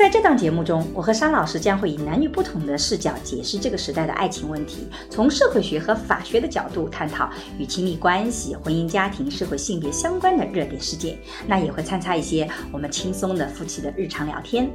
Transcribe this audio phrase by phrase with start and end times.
[0.00, 7.28] 在这档节目中，我和沙老师将会以男女不同的视角解释这个时代的爱情问题，从社会学和法学的角度探讨
[7.58, 11.18] 与亲密关系、婚姻家庭、社会性别相关的热点事件。
[11.46, 14.70] 那也会参差一些我们轻松的夫妻的日常聊天。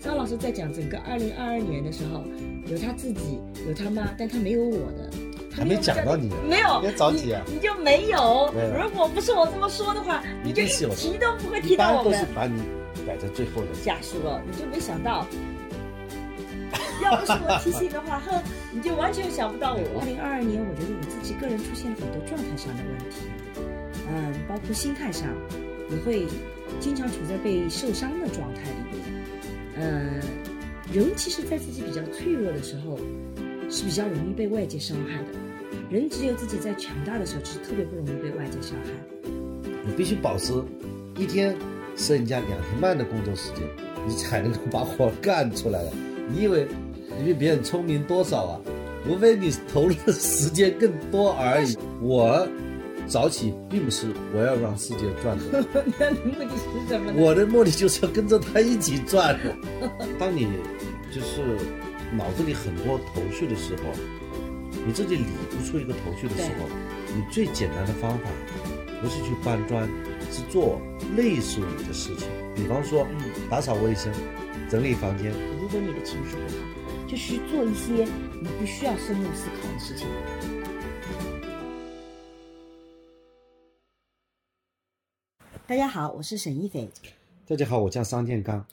[0.00, 2.24] 沙老师在讲整个二零二二年的时候，
[2.68, 5.10] 有他自己，有他妈，但他没有我的。
[5.54, 8.50] 还没讲到你，没有，别着急啊，你就没有。
[8.74, 12.10] 如果不是我这么说的话，你就一提都不会提到我们。
[12.10, 12.62] 都是把你。
[13.06, 15.26] 摆在最后的瞎说，你就没想到，
[17.02, 20.00] 要不是我提醒的话，哼，你就完全想不到我。
[20.00, 23.26] 二零二二年，我觉得我自己个人出现了很多状态上的问题，
[24.08, 25.28] 嗯，包括心态上，
[25.90, 26.26] 也会
[26.80, 29.24] 经常处在被受伤的状态里面。
[29.76, 30.20] 嗯，
[30.92, 32.98] 人其实，在自己比较脆弱的时候，
[33.68, 35.38] 是比较容易被外界伤害的。
[35.90, 38.90] 人只有自己在强大的时候，其实特别不容易被外界伤害。
[39.84, 40.52] 你必须保持
[41.18, 41.56] 一天。
[41.96, 43.62] 剩下两天半的工作时间，
[44.06, 45.92] 你才能够把活干出来了。
[46.28, 46.66] 你以为
[47.18, 48.60] 你比别人聪明多少啊？
[49.08, 51.76] 无非你投入的时间更多而已。
[52.00, 52.46] 我
[53.08, 55.64] 早起并不是我要让世界转的，
[55.98, 57.12] 那目的是什么？
[57.16, 59.38] 我的目的就是要跟着他一起转。
[60.20, 60.46] 当你
[61.12, 61.42] 就是
[62.16, 63.82] 脑子里很多头绪的时候，
[64.86, 66.68] 你自己理不出一个头绪的时候，
[67.14, 68.30] 你最简单的方法
[69.02, 69.88] 不是去搬砖。
[70.32, 70.80] 是做
[71.14, 74.10] 类似于的事情，比方说，嗯打扫卫生、
[74.70, 75.30] 整理房间。
[75.60, 78.08] 如果你的情绪不好，就去做一些
[78.40, 80.08] 你不需要深入思考的事情。
[85.66, 86.88] 大家好，我是沈一斐。
[87.46, 88.66] 大家好，我叫商建刚。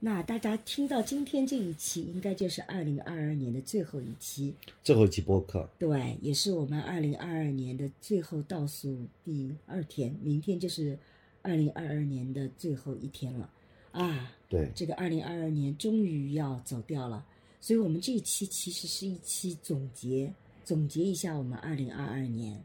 [0.00, 5.66] 那大家听到今天这一期，应该就是二零二二年的最后一期，最后一期播客。
[5.78, 10.98] 对，也是我们二零二二年的最后倒数第二天，明天就是
[11.40, 13.50] 二零二二年的最后一天了，
[13.92, 17.24] 啊，对，这个二零二二年终于要走掉了，
[17.58, 20.30] 所以我们这一期其实是一期总结，
[20.64, 22.62] 总结一下我们二零二二年。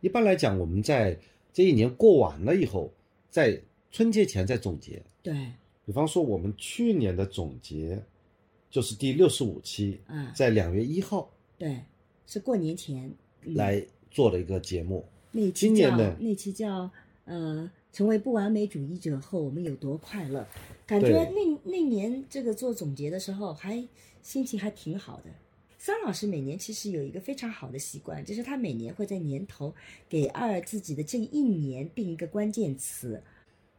[0.00, 1.18] 一般来讲，我们在
[1.52, 2.92] 这一年过完了以后，
[3.28, 5.02] 在春节前再总结。
[5.24, 5.34] 对。
[5.88, 8.04] 比方说，我们去年的总结
[8.68, 11.80] 就是第六十五期，啊在两月一号，对，
[12.26, 13.10] 是过年前
[13.54, 15.02] 来做的一个节目。
[15.32, 16.90] 那期叫那期叫
[17.24, 20.46] 呃，成为不完美主义者后，我们有多快乐？
[20.86, 23.82] 感觉那那年这个做总结的时候，还
[24.20, 25.30] 心情还挺好的。
[25.78, 29.74] 桑老师每年其实有一个非常好的习惯，就是他每年会在年头
[30.06, 33.22] 给二自己的这一年定一个关键词。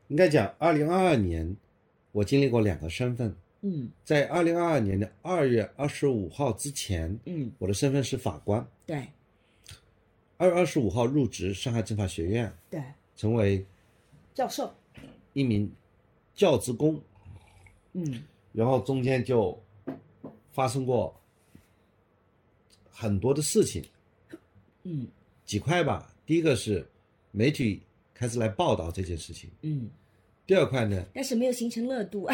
[0.07, 1.55] 应该讲，二零二二年。
[2.11, 9.07] 我经历过两个身份，嗯，在二零二二年的二月二十五号之前，嗯，我的身份是法官，对，
[10.37, 12.81] 二月二十五号入职上海政法学院，对，
[13.15, 13.63] 成为
[14.33, 14.73] 教授，
[15.33, 15.71] 一名
[16.33, 16.99] 教职工，
[17.93, 19.61] 嗯，然后中间就
[20.51, 21.15] 发生过
[22.89, 23.85] 很多的事情，
[24.83, 25.07] 嗯，
[25.45, 26.87] 几块吧，第一个是
[27.31, 27.83] 媒体
[28.15, 29.87] 开始来报道这件事情，嗯。
[30.49, 32.27] 第二块呢，但是没有形成热度，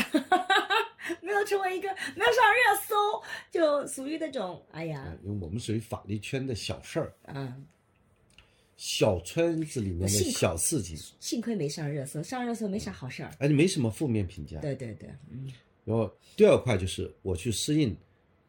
[1.22, 3.22] 没有成为一个没有上热搜，
[3.52, 7.14] 就属于那种哎呀，因为我们属于法律圈的小事儿。
[7.26, 7.54] 啊，
[8.78, 14.62] 小圈子里面的小事情，幸亏没上热搜，上热搜没啥好事儿，而且没什么负面评价。
[14.62, 15.52] 对对对，嗯。
[15.84, 17.94] 然后第二块就是我去适应，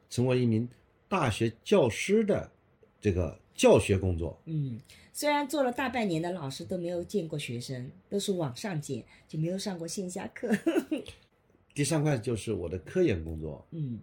[0.09, 0.69] 成为一名
[1.09, 2.48] 大学教师的
[3.00, 4.78] 这个教学工作，嗯。
[5.12, 10.54] 虽然做了大半年的老师都没有见过学生，都是网上见，就没有上过线下课。
[11.72, 13.98] 第三块就是我的科研工作，嗯，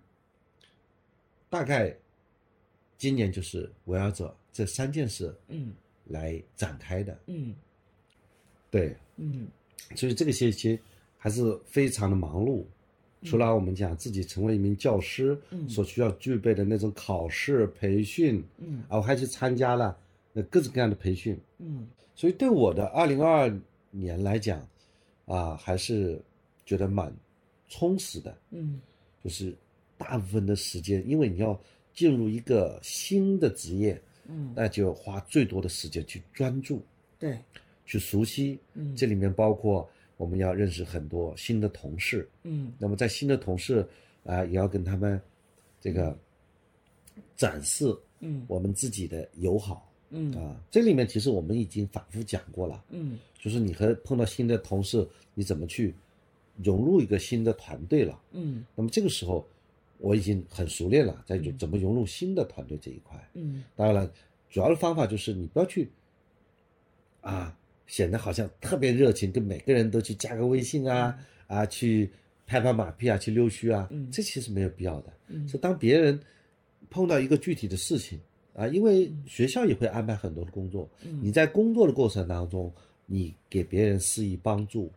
[1.51, 1.95] 大概
[2.97, 5.71] 今年就是围绕着这三件事，嗯，
[6.05, 7.53] 来展开的，嗯，
[8.71, 9.47] 对，嗯，
[9.95, 10.79] 所以这个学期
[11.19, 12.65] 还是非常的忙碌。
[13.23, 15.37] 除了我们讲自己成为一名教师
[15.67, 19.97] 所需要具备的那种考试培训，嗯，啊，我还去参加了。
[20.35, 23.59] 那各种各样的培训，嗯，所以对我的二零二二
[23.91, 24.67] 年来讲，
[25.27, 26.19] 啊，还是
[26.65, 27.13] 觉得蛮
[27.69, 28.81] 充实的，嗯，
[29.23, 29.55] 就是
[29.95, 31.55] 大部分的时间，因为你要
[31.93, 36.81] 进入一个新的职业，嗯，那就花最多的时间去专注，
[37.19, 37.37] 对，
[37.85, 39.87] 去熟悉，嗯，这里面包括
[40.23, 43.85] 我们要认识很多新的同事，嗯，那么在新的同事
[44.23, 45.21] 啊，也要跟他们
[45.81, 46.17] 这个
[47.35, 48.45] 展示嗯。
[48.47, 49.91] 我们自己的友好。
[50.11, 50.33] 嗯。
[50.37, 50.55] 啊。
[50.71, 53.19] 这里面其实我们已经反复讲过了，嗯。
[53.37, 55.93] 就是你和碰到新的同事，你怎么去
[56.63, 58.17] 融入一个新的团队了。
[58.31, 58.65] 嗯。
[58.75, 59.45] 那么这个时候，
[59.97, 63.29] 我已经很熟练了，在怎么融入新的团队这一块。
[63.33, 63.61] 嗯。
[63.75, 64.09] 当然了，
[64.49, 65.91] 主要的方法就是你不要去
[67.19, 72.09] 啊，显得好像特别热情，跟每个人都去加个微信啊、啊，去
[72.45, 74.09] 拍拍马屁啊，去溜须啊，嗯。
[74.11, 75.13] 这其实没有必要的。
[75.27, 75.47] 嗯。
[75.47, 76.19] 是当别人
[76.89, 78.19] 碰到一个具体的事情
[78.53, 81.19] 啊，因为学校也会安排很多的工作，嗯。
[81.21, 82.71] 你在工作的过程当中，
[83.05, 84.91] 你给别人施以帮助，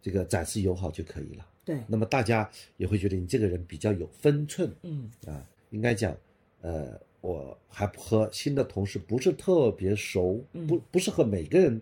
[0.00, 1.46] 这个展示友好就可以了。
[1.64, 1.78] 对。
[1.86, 5.10] 那么大家也会觉得你这个人比较有分寸，嗯。
[5.26, 6.16] 啊，应该讲，
[6.60, 10.66] 呃，我还和新的同事不是特别熟，嗯。
[10.66, 11.80] 不不是和每个人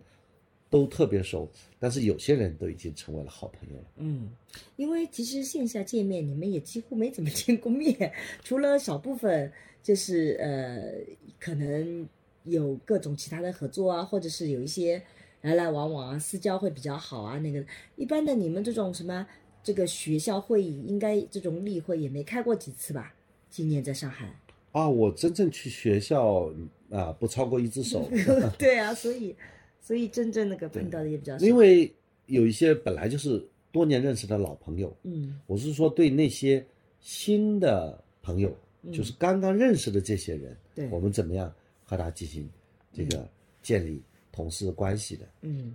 [0.70, 3.84] 都特别熟，但是有些人都已经成为了好朋友了。
[3.96, 4.30] 嗯，
[4.76, 8.12] 因为其实线下见面你们也几乎没怎么见过面，
[8.44, 9.52] 除了少部分
[9.82, 10.94] 就是呃
[11.38, 12.08] 可能
[12.44, 15.02] 有各种其他的合作啊，或者是有一些
[15.42, 17.38] 来来往往啊，私交会比较好啊。
[17.40, 17.64] 那个
[17.96, 19.26] 一般的你们这种什么
[19.62, 23.14] 这个学校会议，应该这种例会也没开过几次吧？
[23.50, 24.32] 今年在上海，
[24.70, 26.48] 啊，我真正去学校
[26.90, 28.08] 啊，不超过一只手，
[28.56, 29.34] 对啊，所以
[29.80, 31.44] 所以真正那个碰到的也比较少。
[31.44, 31.92] 因为
[32.26, 35.40] 有一些本来就是多年认识的老朋友，嗯。
[35.46, 36.64] 我是说对那些
[37.00, 38.92] 新的朋友，嗯。
[38.92, 40.88] 就是刚刚认识的这些人，对。
[40.90, 41.52] 我们怎么样
[41.84, 42.48] 和他进行
[42.92, 43.28] 这个
[43.62, 44.00] 建立
[44.30, 45.26] 同事关系的？
[45.42, 45.74] 嗯。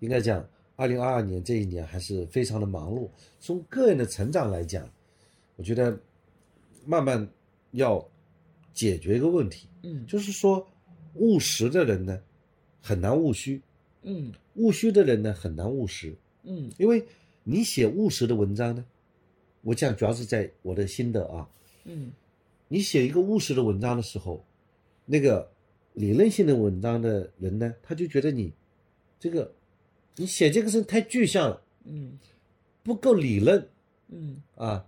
[0.00, 0.44] 应该讲，
[0.76, 3.08] 二零二二年这一年还是非常的忙碌。
[3.38, 4.88] 从个人的成长来讲，
[5.56, 5.98] 我觉得
[6.84, 7.26] 慢慢
[7.70, 8.04] 要
[8.74, 10.04] 解决一个问题，嗯。
[10.06, 10.66] 就是说
[11.14, 12.20] 务实的人呢
[12.82, 13.62] 很难务虚，
[14.02, 14.32] 嗯。
[14.56, 16.14] 务虚的人呢很难务实。
[16.42, 16.70] 嗯。
[16.76, 17.02] 因为
[17.44, 18.84] 你写务实的文章呢，
[19.62, 21.48] 我讲主要是在我的心得啊，
[21.84, 22.10] 嗯。
[22.68, 24.44] 你写一个务实的文章的时候，
[25.06, 25.48] 那个
[25.94, 28.52] 理论性的文章的人呢，他就觉得你
[29.20, 29.54] 这个
[30.16, 32.18] 你写这个是太具象了，嗯。
[32.82, 33.68] 不够理论。
[34.08, 34.42] 嗯。
[34.56, 34.84] 啊，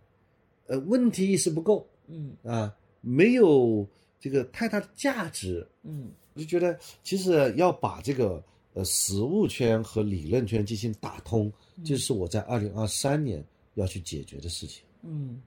[0.67, 1.89] 呃，问题意识不够。
[2.09, 2.37] 嗯。
[2.43, 3.87] 啊，没有
[4.19, 5.67] 这个太大的价值。
[5.83, 8.43] 嗯我就觉得其实要把这个
[8.75, 11.53] 呃实物圈和理论圈进行打通，
[11.85, 13.45] 这是我在二零二三年
[13.75, 15.43] 要去解决的事情，嗯。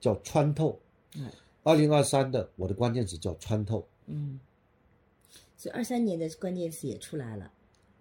[0.00, 0.78] 叫穿透。
[1.16, 1.30] 嗯。
[1.62, 4.38] 二零二三的我的关键词叫穿透，嗯，
[5.56, 7.50] 所以二三年的关键词也出来了。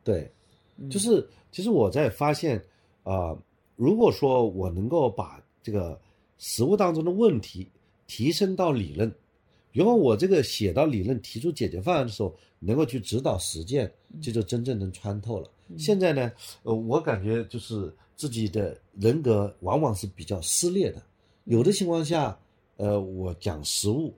[0.04, 0.30] 对，
[0.75, 0.89] 嗯。
[0.89, 2.62] 就是其实我在发现
[3.04, 3.33] 啊、
[3.77, 5.98] 如果说我能够把这个
[6.38, 7.69] 实物当中的问题
[8.06, 9.09] 提升到理论，
[9.74, 13.92] 然后我这个写到理论提出解决方案的时候，能够去指导实践，
[14.22, 15.50] 这就真正能穿透了。
[15.78, 16.31] 现在呢，
[16.62, 21.04] 呃，我感觉就是自己的人格往往是比较撕裂的，
[21.46, 22.40] 有的情况下，
[22.78, 24.14] 呃，我讲实物，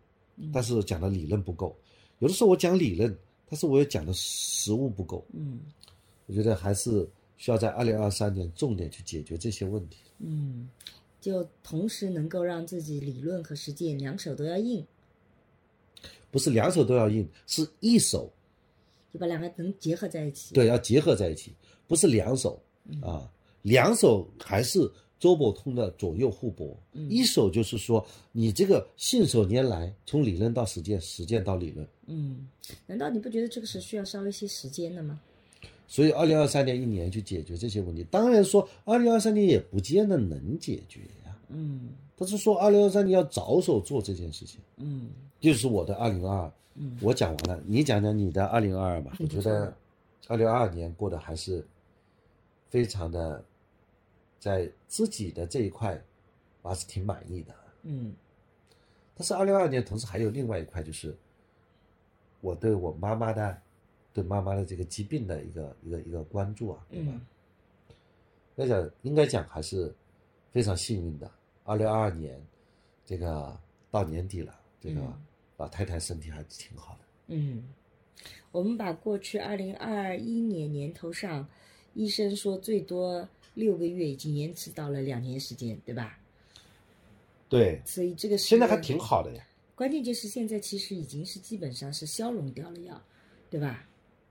[0.53, 1.73] 但是讲的理论不够；
[2.19, 3.17] 有的时候我讲理论，
[3.49, 5.25] 但是我又讲的实物不够。
[5.33, 5.61] 嗯
[6.27, 9.97] 我觉得还是需要在二零二三年重点去解决这些问题。
[10.17, 10.67] 嗯，
[11.21, 14.83] 就同时能够让自己理论和实践两手都要硬，
[16.35, 18.29] 不是两手都要硬，是一手，
[19.13, 21.53] 就把两个能结合在一起。，对，要结合在一起，
[21.87, 22.61] 不是两手
[23.01, 26.77] 啊，两手还是周伯通的左右互搏，
[27.07, 31.87] 一手就是说你这个信手拈来，从理论到实践，实践到理论。
[32.07, 32.45] 嗯，
[32.85, 35.21] 难道你不觉得这个是需要稍微一些时间的吗？
[35.87, 41.39] 所以，二零二三年一年去解决这些问题，当然说二零二三年也不见得能解决呀。
[41.47, 44.61] 嗯但是说二零二三年要着手做这件事情。
[44.77, 49.15] 嗯就是我的二零二，嗯我讲完了，你讲讲你的二零二二吧。
[49.19, 49.73] 我觉得
[50.27, 51.63] 二零二二年过得还是
[52.69, 53.43] 非常的，
[54.39, 56.01] 在自己的这一块，
[56.61, 57.53] 我还是挺满意的。
[57.83, 58.13] 嗯
[59.13, 61.15] 但是二零二二年同时还有另外一块，就是
[62.41, 63.57] 我对我妈妈的，
[64.13, 67.11] 对妈妈的这个疾病的一个一个一个关注啊，对吧？
[67.13, 67.21] 嗯
[68.55, 69.93] 那讲应该讲还是
[70.51, 71.29] 非常幸运的。
[71.65, 72.39] 二零二二年，
[73.05, 73.57] 这个
[73.91, 75.13] 到年底了，这个嗯
[75.57, 76.99] 老太太身体还是挺好的。
[77.27, 77.63] 嗯，
[78.51, 81.47] 我们把过去二零二一年年头上，
[81.95, 86.19] 医生说最多六个月，已经延迟到了两年时间，对吧？
[87.49, 89.43] 对，所以这个现在还挺好的呀。
[89.75, 93.01] 关键就是现在其实已经是基本上是消融掉了药，
[93.49, 93.85] 对吧？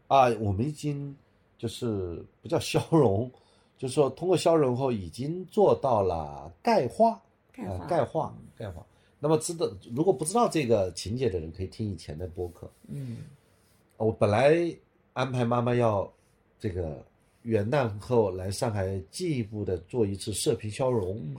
[0.07, 1.17] 啊，我们已经
[1.59, 3.31] 就是不叫消融，
[3.77, 8.87] 就是说通过消融后已经做到了钙化，啊钙化钙化，钙化。
[9.19, 12.71] 那么知道如果不知道这个情节的人，可以听以前的播客。
[12.89, 13.19] 嗯
[13.97, 14.55] 我本来
[15.13, 16.13] 安排妈妈要
[16.59, 17.05] 这个
[17.43, 21.37] 元旦后来上海进一步的做一次射频消融，嗯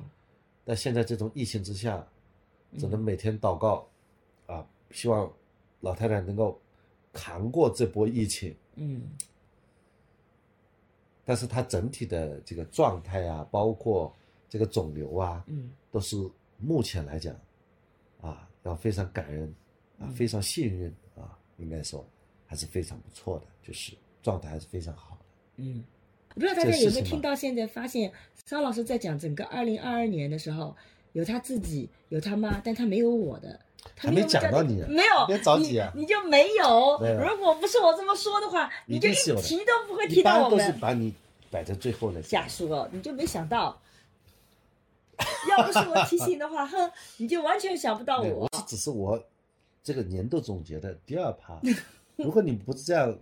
[0.63, 2.05] 但现在这种疫情之下，
[2.77, 3.87] 只嗯能每天祷告，
[4.47, 5.31] 啊，希望
[5.81, 6.59] 老太太能够
[7.13, 8.55] 扛过这波疫情。
[8.75, 9.03] 嗯
[11.25, 14.13] 但是他整体的这个状态啊，包括
[14.47, 16.15] 这个肿瘤啊，嗯都是
[16.57, 17.35] 目前来讲，
[18.21, 19.53] 啊，要非常感恩，
[19.99, 22.05] 啊，非常幸运啊，应该说
[22.45, 25.25] 还是非常不错的，就是状态还是非常好的。
[25.57, 25.83] 嗯。
[26.33, 28.11] 不知道大家有没有听到现在发现，
[28.43, 30.75] 张老师在讲整个二零二二年的时候，
[31.13, 33.57] 有他自己，有他妈，但他没有我的。
[33.95, 36.99] 他还没讲到你啊没有，别着急啊你，就没有。
[37.21, 40.79] 如果不是我这么说的话，你就一提都不会提到般都是我们。
[40.79, 41.13] 把你
[41.51, 43.79] 摆在最后的瞎说，你就没想到。
[45.49, 48.57] 要不是我提醒的话，哼，你就完全想不到，我我。
[48.57, 49.17] 是只是我
[49.81, 51.57] 这个年度总结的第二趴。
[52.17, 53.17] 如果你不是这样，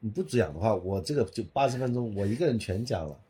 [0.00, 3.20] 你不讲的话，我这个就八十分钟，我一个人全讲了，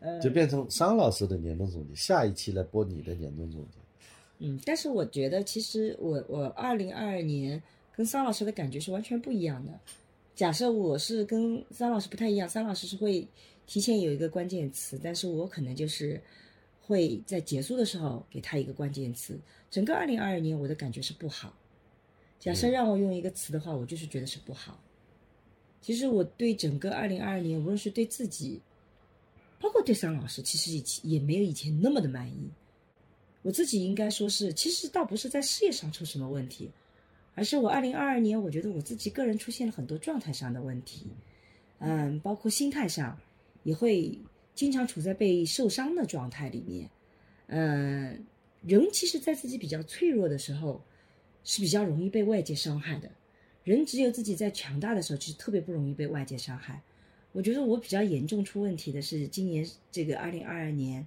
[0.00, 1.94] 呃 就变成商老师的年度总结。
[1.96, 3.78] 下一期来播你的年度总结。
[4.38, 7.60] 嗯，但是我觉得其实我我二零二二年
[7.92, 9.78] 跟桑老师的感觉是完全不一样的。
[10.34, 13.26] 假设我是跟桑老师不太一样，桑老师是会
[13.66, 16.20] 提前有一个关键词，但是我可能就是
[16.80, 19.36] 会在结束的时候给他一个关键词。
[19.68, 21.52] 整个二零二二年我的感觉是不好。
[22.38, 24.80] 假设让我用一个词的话，我就是觉得是不好。
[25.80, 28.60] 其实我对整个二零二二年，无论是对自己，
[29.60, 32.48] 包括对桑老师，其实以前也没有以前那么的满意。
[33.42, 36.70] 我自己应该说是，其实倒不是在事业上出什么问题，
[37.34, 41.06] 而是我二零二二年，我觉得我自己个人出现了很多状态上的问题，
[41.78, 43.18] 嗯，包括心态上，
[43.62, 44.18] 也会
[44.54, 46.90] 经常处在被受伤的状态里面，
[47.46, 48.24] 嗯，
[48.62, 50.82] 人其实，在自己比较脆弱的时候，
[51.44, 53.08] 是比较容易被外界伤害的。
[53.62, 56.82] 人只有自己在强大的时候，其实特别不容易被外界伤害。
[57.32, 61.06] 我觉得我比较严重出问题的是今年这个二零二二年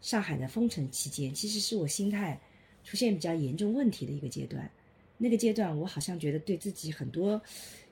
[0.00, 2.40] 上海的封城期间，其实是我心态
[2.84, 4.70] 出现比较严重问题的一个阶段。
[5.18, 7.40] 那个阶段，我好像觉得对自己很多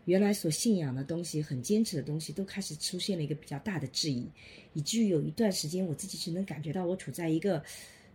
[0.04, 4.28] 原来所信仰的东西、很坚持的东西，都开始出现了一个比较大的质疑，
[4.74, 7.64] 以至于有一段时间，我自己是能感觉到我处在一个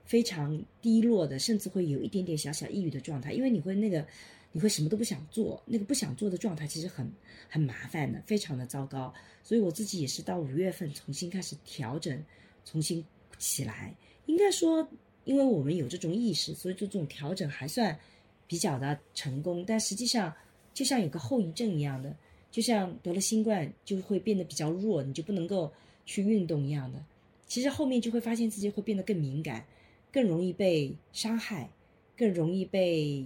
[0.06, 4.06] 非常低落的，甚至会有一点点小小抑郁的状态，因为你会那个。
[4.52, 7.08] 你会什么都不想做，那个不想做的状态其实很
[7.48, 9.14] 很麻烦的，非常的糟糕。
[9.44, 12.20] 所以我自己也是到五月份重新开始调整，
[12.66, 13.06] 重新
[13.40, 13.96] 起来。
[14.28, 14.88] 应该说，
[15.26, 17.98] 因为我们有这种意识，所以做这种调整还算
[18.46, 19.66] 比较的成功。
[19.66, 20.32] 但实际上，
[20.72, 22.16] 就像有个后遗症一样的，
[22.52, 25.74] 就像得了新冠就会变得比较弱，你就不能够
[26.06, 27.04] 去运动一样的。
[27.48, 29.66] 其实后面就会发现自己会变得更敏感，
[30.12, 31.72] 更容易被伤害，
[32.16, 33.26] 更容易被。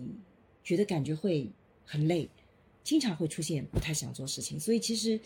[0.65, 1.46] 觉得感觉会
[1.86, 2.29] 很累，
[2.86, 5.20] 经常会出现不太想做事情，所以其实，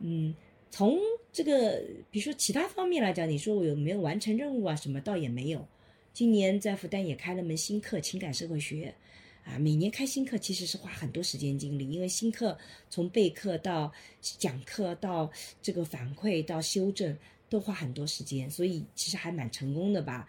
[0.00, 0.34] 嗯，
[0.74, 0.98] 从
[1.32, 4.74] 这个比如说其他方面来讲，你说我有没有完成任务啊？
[4.74, 5.64] 什么倒也没有。
[6.12, 8.92] 今年在复旦也开了门新课——情感社会学，
[9.44, 12.58] 啊，每年开新课其实是花很多时间精力，因为新课
[12.90, 15.30] 从备课到讲课到
[15.62, 17.16] 这个反馈到修正
[17.48, 20.28] 都花很多时间，所以其实还蛮成功的吧。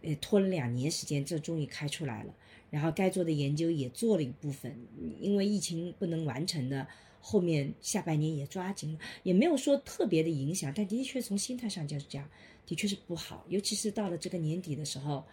[0.00, 2.34] 呃，拖了两年时间，这终于开出来了。
[2.70, 4.74] 然后该做的研究也做了一部分，
[5.20, 6.88] 因为疫情不能完成的，
[7.22, 12.28] 后面下半年也抓紧了，也没有说特别的影响，但的确从心态上就是讲，
[12.66, 15.24] 的确是不好，尤其是到了这个年底的时候，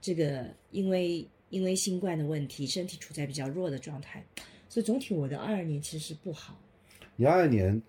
[0.00, 4.24] 这个因为因为新冠的问题，身体处在比较弱的状态，
[4.68, 6.58] 所以总体我的二二年其实是不好。
[7.16, 7.80] 你二二年，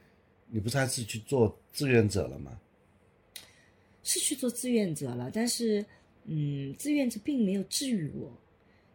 [0.50, 2.60] 你不是还是去做志愿者了吗？
[4.04, 5.84] 是去做志愿者了，但是
[6.26, 8.32] 嗯，志愿者并没有治愈我。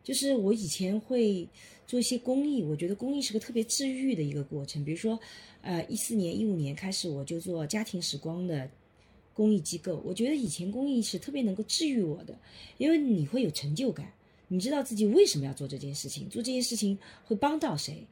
[0.03, 1.49] 就是我以前会
[1.87, 4.85] 做一些公益，我觉得公益是个特别治愈的一个过程。
[4.85, 5.19] 比如说，
[5.63, 8.69] 呃，一四年、一五年开始我就做家庭时光的
[9.35, 12.39] 公益机构，我觉得以前公益是特别能够治愈我的，
[12.79, 14.13] 因为你会有成就感，
[14.49, 18.07] 你知道自己为什么要做这件事情，做这件事情会帮到谁。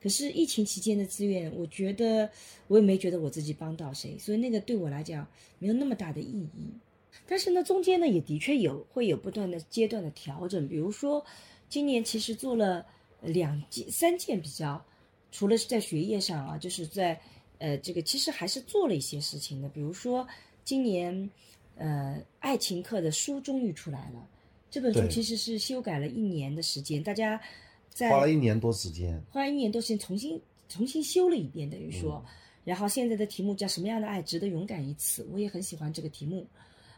[0.00, 2.28] 可是疫情期间的志愿，我觉得
[2.68, 5.26] 我也没觉得我自己帮到谁，所以那个对我来讲
[5.58, 6.68] 没有那么大的意义。
[7.26, 11.24] 但是呢，中间呢也的确有会有不断的阶段的调整，比如说
[11.68, 12.84] 今年其实做了
[13.22, 14.84] 两件、三件比较，
[15.32, 17.18] 除了是在学业上啊，就是在
[17.58, 20.26] 呃这个其实还是做了一些事情的，比如说
[20.64, 21.30] 今年
[21.76, 24.28] 呃爱情课的书终于出来了，
[24.70, 27.40] 这本书其实是修改了一年的时间，大家
[27.88, 32.30] 在花了一年多时间，花了一年多时间重新重新修了一遍，等于说，嗯
[32.64, 35.28] 然后现在的题目叫什么样的爱值得勇敢一次？
[35.30, 36.46] 我也很喜欢这个题目。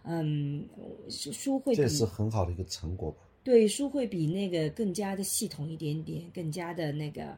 [0.06, 0.64] 嗯，
[1.10, 3.18] 书书会这是很好的一个成果吧。
[3.42, 7.36] 对书会比那个更加的系统一点点，更加的那个，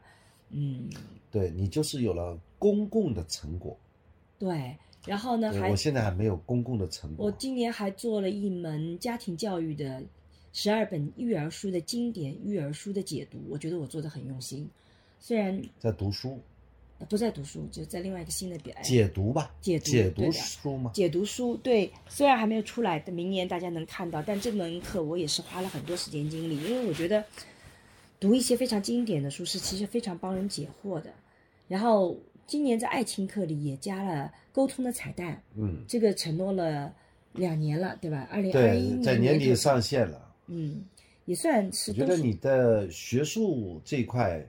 [0.49, 0.89] 嗯，
[1.29, 3.77] 对你就是有了公共的成果，
[4.37, 7.25] 对，然后呢，还我现在还没有公共的成果。
[7.25, 10.01] 我今年还做了一门家庭教育的
[10.51, 14.67] 十二本育儿书的经典育儿书的解读，我觉得我做的很用心。
[15.19, 16.39] 虽然在读书，
[17.07, 20.91] 不在读书，就在另外一个新的表解读吧，解读解读书嘛。
[20.93, 24.21] 解读书，对，虽然还没有出来，但明年大家能看到。
[24.21, 27.23] 但这门课我也是花了很多时间精力，因为我觉得
[28.19, 31.09] 读一些非常经典的书是其实非常帮人解惑的。
[31.67, 36.93] 然后今年在爱情课里也加了沟通的彩蛋，嗯，这个承诺了
[37.31, 38.27] 两年了，对吧？
[38.29, 40.35] 二零二一，年在年底上线了。
[40.47, 40.83] 嗯，
[41.25, 44.45] 也算是我觉得你的学术这一块，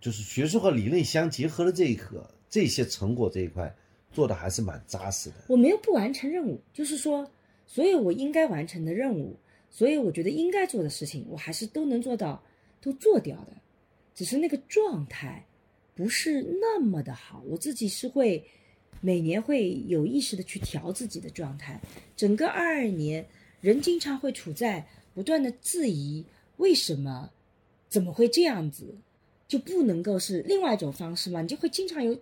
[0.00, 3.74] 就是学术和理论相结合的这一课，这些成果这一块
[4.10, 5.36] 做的还是蛮扎实的。
[5.48, 7.30] 我没有不完成任务，就是说，
[7.66, 9.36] 所有我应该完成的任务，
[9.68, 12.42] 所有我觉得应该做的事情，我还是都能做到，
[12.80, 13.52] 都做掉的，
[14.14, 15.46] 只是那个状态
[15.94, 17.42] 不是那么的好。
[17.46, 18.42] 我自己是会
[19.02, 21.80] 每年会有意识的去调自己的状态。
[22.16, 23.26] 整个二二年，
[23.60, 26.24] 人经常会处在不断的质疑，
[26.56, 27.30] 为什么，
[27.88, 28.96] 怎么会这样子？
[29.50, 31.42] 就不能够是另外一种方式吗？
[31.42, 32.16] 你就会经常有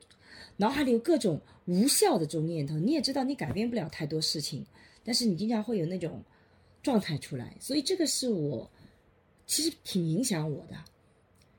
[0.56, 2.78] 脑海里有各种无效的这种念头。
[2.78, 4.64] 你也知道你改变不了太多事情，
[5.04, 6.24] 但是你经常会有那种
[6.82, 8.70] 状态出来，所以这个是我
[9.46, 10.76] 其实挺影响我的，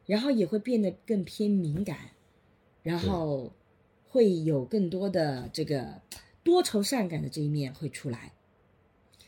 [0.08, 1.98] 然后也会变得更偏敏感，
[2.82, 3.54] 然后
[4.08, 6.02] 会有更多的这个
[6.44, 8.34] 多愁善感的这一面会出来。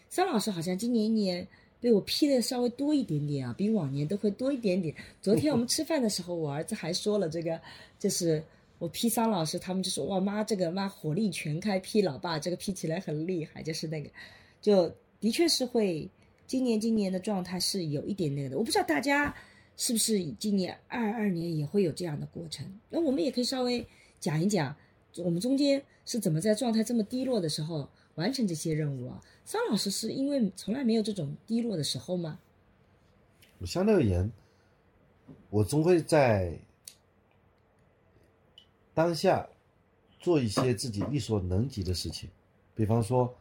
[0.10, 1.48] 桑老师好像今年一年
[1.82, 4.96] 被我批的稍微多一点点啊，比往年都会多一点点。
[5.20, 7.60] 昨天我们吃饭的时候，我儿子还说了这个，
[7.98, 8.42] 就是
[8.78, 14.10] 我批桑老师，他们就说哇妈这个妈火力全开批老爸，这个批起来很厉害，就是那个，
[14.62, 16.08] 就的确是会，
[16.46, 19.36] 今年今年的状态是有一点那个的，我不知道大家
[19.76, 23.84] 是不是今年二二年也会有这样的过程，那我们也可以稍微
[24.20, 24.76] 讲一讲，
[25.18, 27.90] 我们中间是怎么在状态这么低落的时候
[28.22, 29.22] 完成这些任务啊？
[29.44, 32.40] 桑老师是因为从来没有这种低落的时候吗？
[33.58, 34.32] 我相对而言，
[35.50, 36.58] 我总会在
[38.94, 39.50] 当下
[40.20, 42.30] 做一些自己力所能及的事情，
[42.76, 43.34] 比方说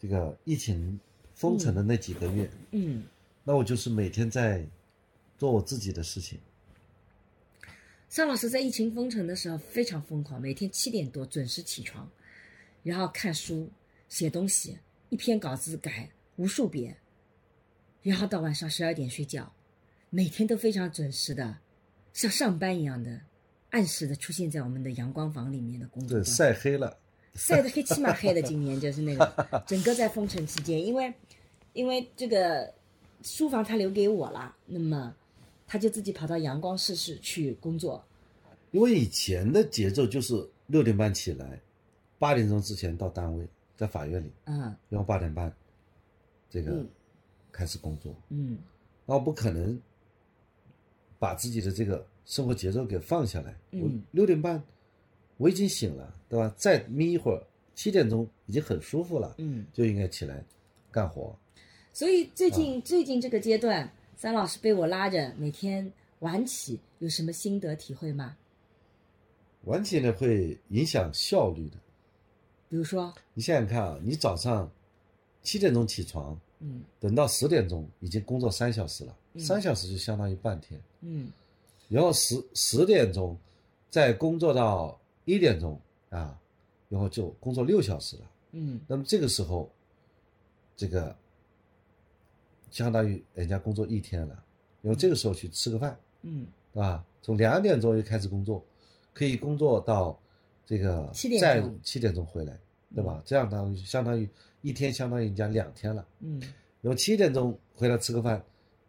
[0.00, 0.98] 这个疫情
[1.34, 3.04] 封城的那几个月，嗯
[3.44, 4.66] 那我就是每天在
[5.38, 6.40] 做我自己的事情。
[8.08, 12.08] 桑老师在疫情封城的时候非常疯狂，每天七点多准时起床，
[12.82, 13.68] 然后看书、
[14.08, 16.96] 写东西，一篇稿子改无数遍，
[18.02, 19.52] 然后到晚上十二点睡觉，
[20.10, 21.58] 每天都非常准时的，
[22.12, 23.20] 像上班一样的，
[23.70, 26.98] 按时的出现在我们的阳光房里面的工作对，晒黑了。
[27.36, 31.12] 晒的黑漆麻黑的，今年就是那个 整个在封城期间，因为
[31.74, 32.72] 因为这个
[33.20, 35.14] 书房他留给我了，那么
[35.66, 38.02] 他就自己跑到阳光室室去工作。
[38.70, 41.60] 因为以前的节奏就是六点半起来，
[42.18, 45.54] 八点钟之前到单位，在法院里，嗯然后八点半
[46.48, 46.88] 这个嗯
[47.52, 48.14] 开始工作。
[48.30, 48.58] 嗯
[49.04, 49.80] 那我不可能
[51.18, 53.54] 把自己的这个生活节奏给放下来。
[53.72, 54.62] 嗯我六点半
[55.36, 56.52] 我已经醒了，对吧？
[56.56, 57.42] 再眯一会儿，
[57.74, 59.66] 七点钟已经很舒服了，嗯。
[59.72, 60.42] 就应该起来
[60.90, 61.38] 干活。
[61.92, 68.36] 所以最近、最近这个阶段，三老师被我拉着每天晚起，有什么心得体会吗？
[69.64, 71.76] 晚起呢会影响效率的。
[72.68, 74.70] 比如说，你想想看啊，你早上
[75.42, 80.80] 七点钟起床，嗯等到十点钟已经工作三小时了，嗯三小时就相当于半天。
[81.00, 81.30] 嗯
[81.88, 83.36] 然后十十点钟
[83.90, 86.36] 再工作到一点钟啊，
[86.88, 88.22] 然后就工作六小时了。
[88.52, 89.70] 嗯那么这个时候，
[90.76, 91.14] 这个
[92.70, 94.42] 相当于人家工作一天了，
[94.82, 97.04] 然后这个时候去吃个饭，嗯啊？
[97.22, 98.64] 从两点钟就开始工作，
[99.12, 100.16] 可以工作到
[100.66, 102.58] 这个7点再钟七点钟回来，
[102.92, 103.22] 对吧？
[103.24, 104.28] 这样当于相当于
[104.62, 106.04] 一天相当于人家两天了。
[106.18, 106.40] 嗯，
[106.82, 108.44] 然后七点钟回来吃个饭，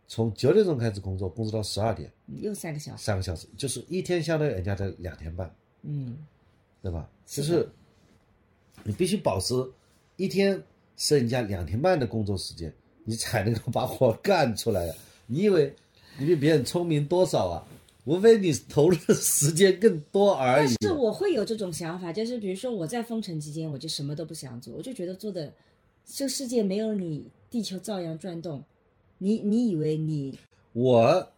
[0.08, 2.12] 从九点钟开始工作，工作到十二点，
[2.42, 3.04] 又三个小时。
[3.04, 6.18] 三个小时，就是一天相当于人家的两天半，嗯
[6.82, 7.08] 对吧？
[7.28, 7.70] 就是
[8.84, 9.54] 你必须保持
[10.16, 10.60] 一天
[10.96, 14.94] 是人家两天半的工作时间，你才能够把活干出来呀、
[15.28, 15.72] 你以为
[16.18, 17.68] 你比别人聪明多少啊？
[18.08, 20.74] 无非你投入的时间更多而已。
[20.80, 25.54] 但是我会有这种想法，就是比如说我在封城期间，我就什么都不想做，我就觉得做的
[26.06, 28.64] 这个世界没有你，地球照样转动。
[29.18, 30.40] 你你以为你，
[30.72, 31.32] 我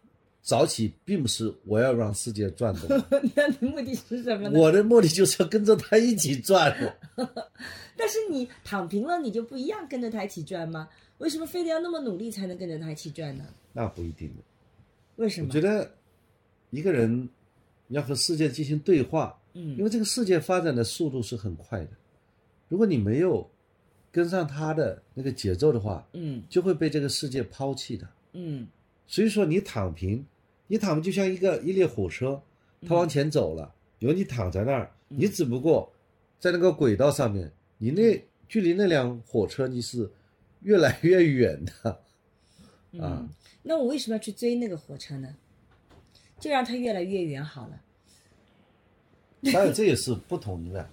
[0.43, 2.87] 早起并不是我要让世界转动，
[3.33, 4.59] 那你目的是什么呢？
[4.59, 6.71] 我的目的就是要跟着它一起转。
[7.97, 10.87] 但是你躺平了，你就不一样跟着他一起转吗？
[11.17, 13.43] 为什么非得要那么努力才能跟着他一起转呢？
[13.73, 14.43] 那不一定的。
[15.15, 15.47] 为什么？
[15.49, 15.89] 我觉得
[16.69, 17.27] 一个人
[17.87, 21.89] 要和世界进行对话，嗯，因为这个世界发展的速度是很快的，
[22.67, 23.49] 如果你没有
[24.11, 26.43] 跟上它的那个节奏的话，嗯。
[26.49, 28.07] 就会被这个世界抛弃的。
[28.33, 28.67] 嗯。
[29.07, 30.25] 所以说你躺平，
[30.67, 32.41] 你躺平就像一个一列火车，
[32.87, 35.91] 它往前走了，有你躺在那儿，你只不过
[36.39, 40.09] 在那个轨道上面，你那距离那辆火车你是
[40.61, 41.89] 越来越远的。
[41.91, 41.99] 啊。
[42.91, 43.29] 嗯，
[43.63, 45.35] 那我为什么要去追那个火车呢？
[46.39, 47.81] 就让它越来越远好了。
[49.51, 50.89] 当然， 这也是不同的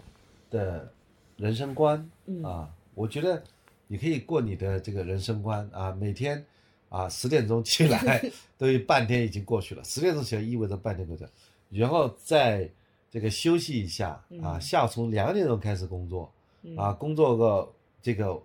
[0.50, 0.92] 的
[1.37, 2.72] 人生观嗯啊。
[2.94, 3.42] 我觉得
[3.87, 6.44] 你可以过你的这个人生观啊，每天
[6.88, 8.22] 啊十点钟起来，
[8.56, 9.85] 都有半天已经过去了。
[9.85, 11.30] 十点钟起来意味着半天过去了，
[11.70, 12.70] 然后再
[13.11, 16.32] 这个休息一下啊，下午从两点钟开始工作
[16.76, 18.40] 啊，工作个这个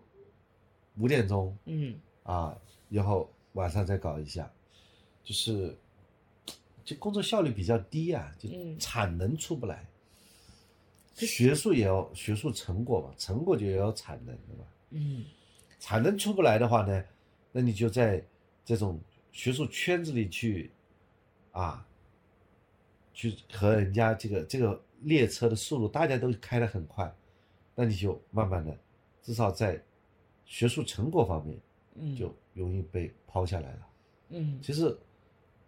[0.98, 2.58] 五点钟嗯啊，
[2.90, 4.52] 然后晚上再搞一下，
[5.24, 5.76] 就是
[6.84, 9.88] 就工作效率比较低啊，就嗯产能出不来。
[11.14, 14.66] 学术也要学术成果嘛，成果就要有产能，对吧？
[14.92, 15.26] 嗯
[15.80, 17.04] 产能出不来的话呢，
[17.52, 18.24] 那你就在
[18.64, 19.00] 这种
[19.32, 20.72] 学术圈子里去
[21.52, 21.86] 啊，
[23.14, 27.14] 去和人家这个这个列车的速度，大家都开得很快，
[27.76, 28.76] 那你就慢慢的，
[29.22, 29.82] 至少在
[30.46, 31.60] 学术成果方面
[31.96, 33.88] 嗯，就容易被抛下来了。
[34.30, 34.98] 嗯，其实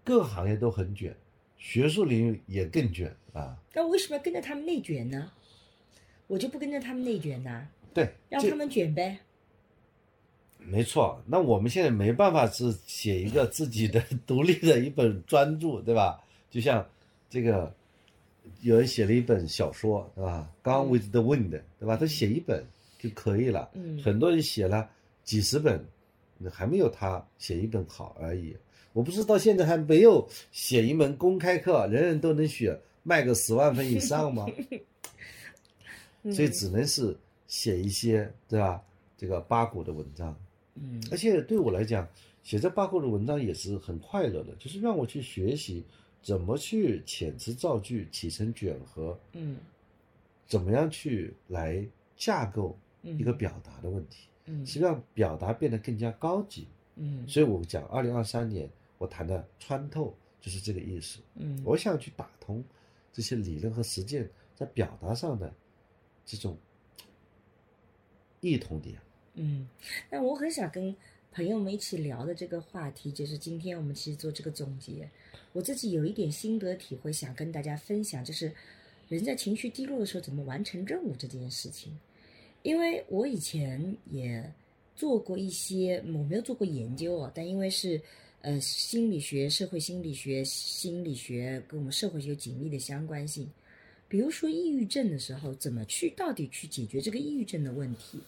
[0.04, 1.16] 各个行业都很卷，
[1.58, 3.58] 学术领域也更卷啊。
[3.74, 5.32] 那我为什么要跟着他们内卷呢？
[6.28, 9.20] 我就不跟着他们内卷呐，对，让他们卷呗。
[10.58, 16.24] 没错，那我们现在没办法是写一个自己的 独立的一本专著，对吧？
[16.50, 16.88] 就像
[17.30, 17.74] 这个
[18.62, 20.50] 有人写了一本小说，对吧？
[20.68, 21.98] 《Gone with the Wind》，对吧？
[21.98, 22.66] 他写一本
[22.98, 23.70] 就可以了。
[23.74, 24.89] 嗯很多人写了
[25.26, 25.86] 几十本，
[26.50, 28.56] 还没有他写一本好而已。
[28.93, 34.45] 我不是到现在还没有写一门公开课，人人都能学，卖个十万份以上吗？
[36.32, 37.15] 所以只能是
[37.47, 38.82] 写一些，对吧？
[39.17, 40.36] 这个八股的文章。
[40.75, 42.08] 嗯而且对我来讲，
[42.43, 45.84] 写这八股的文章也是很快乐的，就是让我去学习
[46.21, 49.58] 怎么去遣词造句、起承转合，嗯
[50.47, 56.67] 怎么样去来架构嗯一个表达的问题，嗯是让表达变得更加高级。
[56.95, 58.69] 嗯所以我讲，二零二三年
[59.04, 61.20] 我谈的穿透就是这个意思。
[61.36, 62.63] 嗯我想去打通
[63.12, 65.54] 这些理论和实践在表达上的
[66.26, 66.58] 这种
[68.39, 68.98] 异同点。
[69.34, 69.68] 嗯，
[70.10, 70.96] 那我很想跟
[71.34, 75.10] 朋友们一起聊的这个话题，就是今天我们其实做这个总结，
[75.52, 78.54] 我自己有一点心得体会，想跟大家分享，就是
[79.10, 82.00] 人在情绪低落的时候怎么完成任务这件事情。
[82.62, 84.54] 因为我以前也
[84.96, 88.00] 做过一些，我没有做过研究啊，但因为是
[88.43, 93.49] 呃心理学、社会心理学、心理学跟我们社会有紧密的相关性。
[94.08, 98.19] 比如说抑郁症的时候，怎么去到底去解决这个抑郁症的问题？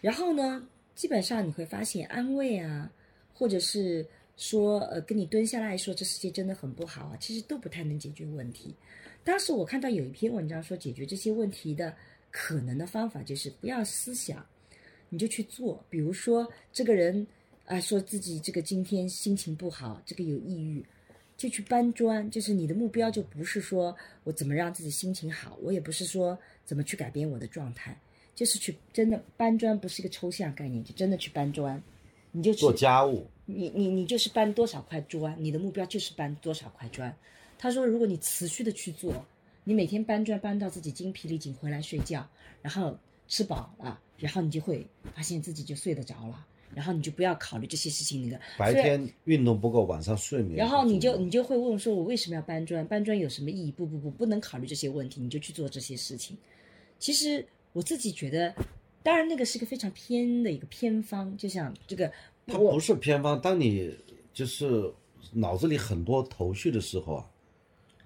[0.00, 2.90] 然后呢，基本上你会发现安慰啊，
[3.34, 8.72] 或者是说呃跟你蹲下来说这世界真的很不好啊，其实都不太能解决问题。
[9.24, 11.92] 当时我看到有一篇文章说，解决这些问题的
[12.30, 14.46] 可能的方法就是不要思想，
[15.08, 15.84] 你就去做。
[15.90, 17.26] 比如说这个人
[17.66, 20.84] 啊、说自己这个今天心情不好，这个有抑郁，
[21.36, 28.00] 就去搬砖，就是你的目标就不是说我怎么让自己心情好，我也不是说怎么去改变我的状态，
[28.34, 31.82] 就是去真的搬砖，不是一个抽象概念，就真的去搬砖，
[32.30, 37.14] 你就去做家务，你你你就是搬多少块砖，你的目标就是搬多少块砖。
[37.58, 39.26] 他说，如果你持续的去做，
[39.64, 42.28] 你每天搬砖搬到自己精疲力尽，回来睡觉，
[42.62, 50.56] 然后吃饱了，然后你就会发现自己就睡得着了，然后你就不要考虑这些事情那个白天运动不够，晚上睡眠。
[50.56, 52.86] 然后你就你就会问说，我为什么要搬砖？
[52.86, 53.72] 搬砖有什么意义？
[53.72, 56.36] 不不不，不能考虑这些问题，你就去做这些事情。
[56.98, 58.54] 其实我自己觉得，
[59.02, 62.10] 当然那个是个非常偏的一个偏方，就像这个
[62.46, 63.40] 我它不是偏方。
[63.40, 63.94] 当你
[64.32, 64.92] 就是
[65.32, 67.30] 脑子里很多头绪的时候啊，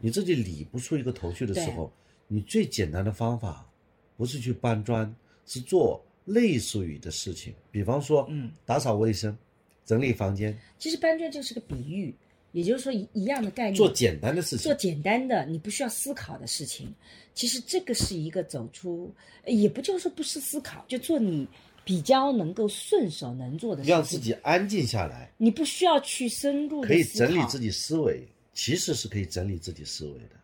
[0.01, 1.93] 你自己理不出一个头绪的时候，
[2.29, 3.69] 你最简单的方法
[4.17, 5.15] 不是去搬砖，
[5.47, 9.37] 是做类似于的事情，比方说，嗯，打扫卫生、
[9.85, 12.15] 整理房间，其实搬砖就是个比喻，
[12.53, 14.65] 也就是说一一样的概念，做简单的事情。
[14.65, 14.75] 做。
[14.75, 16.93] 简单的你不需要思考的事情。
[17.35, 19.13] 其实这个是一个走出，
[19.45, 21.47] 呃也不就是说不是思考，就做你
[21.85, 30.37] 比较能够顺手能做的事情，让自己安静下来，你不需要去深入的可以整理自己思维，其实是可以整理自己思维的。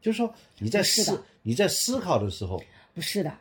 [0.00, 2.62] 就是说你在思你在思考的时候，
[2.94, 3.38] 不是的，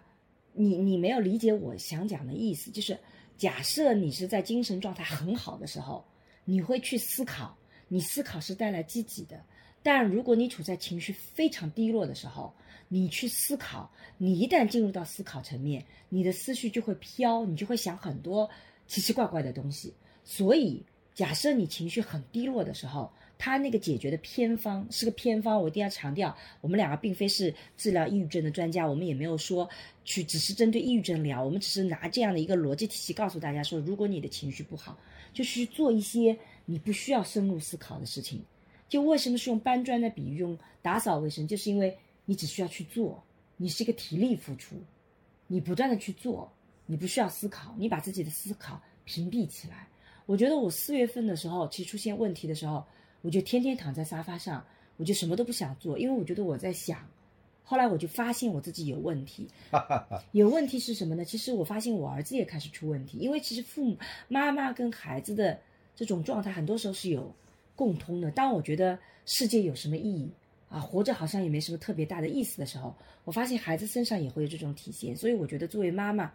[0.62, 3.00] 你你没有理解我想讲的意思，就是
[3.38, 6.04] 假设你是在精神状态很好的时候，
[6.43, 9.41] 你会去思考，你思考是带来积极的。
[9.82, 12.54] 但如果你处在情绪非常低落的时候，
[12.89, 18.50] 你去思考，你一旦进入到思考层面，你的思绪就会飘，你就会想很多
[18.86, 19.93] 奇奇怪怪的东西。
[20.26, 20.84] 所以，
[21.15, 29.67] 假设你情绪很低落的时候，他那个解决的偏方是个偏方，我一定要强调，我们两个并非是治疗抑郁症的专家，我们也没有说
[30.04, 34.99] 去只是针对抑郁症聊，我们只是拿这样的一个逻辑体系告诉大家说，如果你的情绪不好，
[35.34, 38.43] 就去做一些你不需要深入思考的事情。
[38.89, 43.23] 就为什么是用搬砖的比喻，用打扫卫生，就是因为你只需要去做，
[43.56, 44.75] 你是一个体力付出，
[45.47, 46.52] 你不断的去做，
[46.86, 49.88] 你不需要思考，你把自己的思考屏蔽起来。
[50.25, 52.86] 我觉得我四月份的时候，其实出现问题的时候，
[53.21, 54.65] 我就天天躺在沙发上，
[54.97, 57.08] 我就什么都不想做，因为我觉得我在想。
[57.63, 59.47] 后来我就发现我自己有问题，
[60.34, 61.23] 有问题是什么呢？
[61.25, 65.60] 其实我发现我儿子也开始出问题，因为其实父母妈妈跟孩子的
[65.95, 67.34] 这种状态，很多时候是有。
[67.75, 68.29] 共通的。
[68.32, 70.29] 当我觉得世界有什么意义
[70.67, 75.15] 啊，活着好像也没什么特别大的意思的时候，我发现孩子身上也会有这种体现。
[75.15, 76.29] 所以我觉得作为妈妈，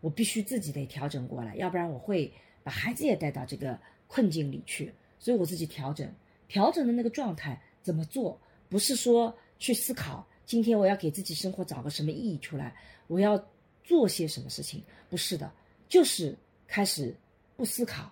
[0.00, 4.94] 我必须自己得调整过来，要不然我会把孩子也带到这个困境里去。
[5.26, 6.08] 所以我自己调整，
[6.46, 8.40] 调整的那个状态怎么做？
[8.68, 12.72] 不是说去思考今天我要给自己生活找个什么意义出来，
[13.08, 13.44] 我要
[13.82, 14.80] 做些什么事情？
[15.10, 15.52] 不是的，
[15.88, 17.12] 就是开始
[17.56, 18.08] 不思考，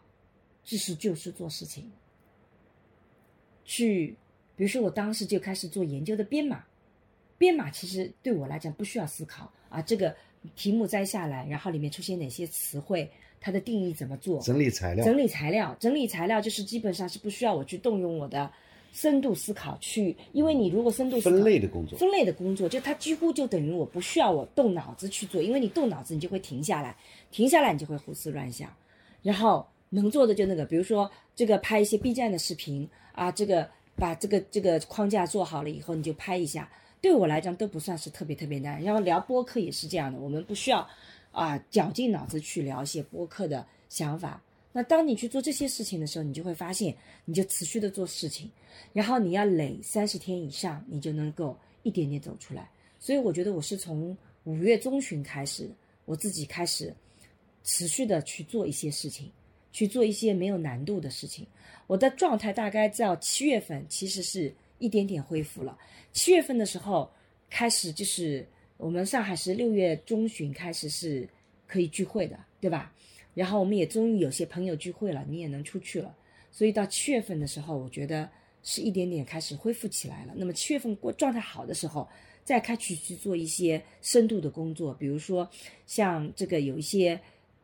[0.64, 1.88] 其实就是做事情。
[3.64, 4.16] 去，
[4.57, 6.64] 比如说我当时就开始做研究的编码，
[7.38, 10.16] 编码其实对我来讲不需要思考啊，这个
[10.57, 13.09] 题目摘下来，然后里面出现哪些词汇，
[13.44, 18.50] 它的定义怎么做，整理材料，整理材料，整理材料就是基本上是不需要我去动用我的
[18.94, 26.96] 深度思考去，因为你如果深度分类的工作，分类的工作就它几乎就等于我不需要我动脑子去做，因为你动脑子你就会停下来，
[27.30, 28.72] 停下来你就会胡思乱想，
[29.22, 32.88] 然后能做的就那个，比如说这个拍一些 B 站的视频。
[33.14, 36.68] 啊，这个把这个这个框架做好了以后，你就拍一下。
[37.00, 38.83] 对我来讲都不算是特别特别难。
[38.83, 40.85] 然后聊播客也是这样的，我们不需要
[41.35, 44.42] 啊绞尽脑汁去聊一些播客的想法。
[44.73, 48.51] 那当你去做这些事情的时候，你就会发现，你就持续的做事情，
[48.92, 52.68] 然后你要累三十天以上，你就能够一点点走出来。
[52.99, 55.70] 所以我觉得我是从五月中旬开始，
[56.07, 56.92] 我自己开始
[57.62, 59.31] 持续的去做一些事情，
[59.73, 61.47] 去做一些没有难度的事情。
[61.87, 65.79] 我的状态大概到七月份，其实是一点点恢复了。
[66.12, 67.09] 七月份的时候
[67.49, 68.44] 开始，就是
[68.85, 71.27] 我们上海是六月中旬开始是
[71.66, 72.92] 可以聚会的，对吧？
[73.33, 76.14] 然后我们也终于有些朋友聚会了，你也能出去了。
[76.53, 78.29] 所以到七月份的时候，我觉得
[78.62, 80.35] 是一点点开始恢复起来了。
[80.37, 82.07] 那么七月份过状态好的时候，
[82.44, 85.49] 再开始去做一些深度的工作，比如说
[85.87, 87.18] 像这个有一些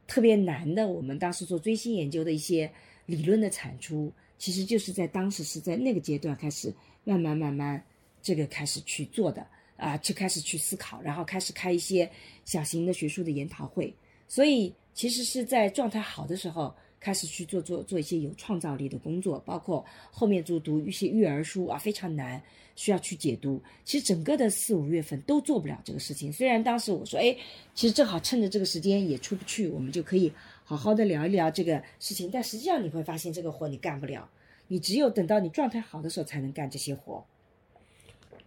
[0.06, 2.72] 特别难的，我们当时做追星研究的一些。
[3.06, 7.82] 理论的产出，其实就是在当时是在那个阶段开始慢慢慢慢
[8.22, 9.44] 这个开始去做的
[9.80, 12.08] 啊，就开始去思考，然后开始开一些
[12.44, 13.92] 小型的学术的研讨会。
[14.28, 22.40] 所以其实是在状态好的时候开始去做做做一些有创造力的工作，包括后面就读一些育儿书啊，非常难，
[22.76, 23.60] 需要去解读。
[23.84, 26.32] 其实整个的四五月份都做不了这个事情。
[26.32, 27.36] 虽然当时我说，哎，
[27.74, 30.32] 其实正好趁着这个时间也出不去，我们就可以。
[30.62, 34.30] 好好的聊一聊这个事情，但实际上你会发现这个活你干不了，
[34.68, 37.26] 你只有等到你状态好的时候才能干这些活。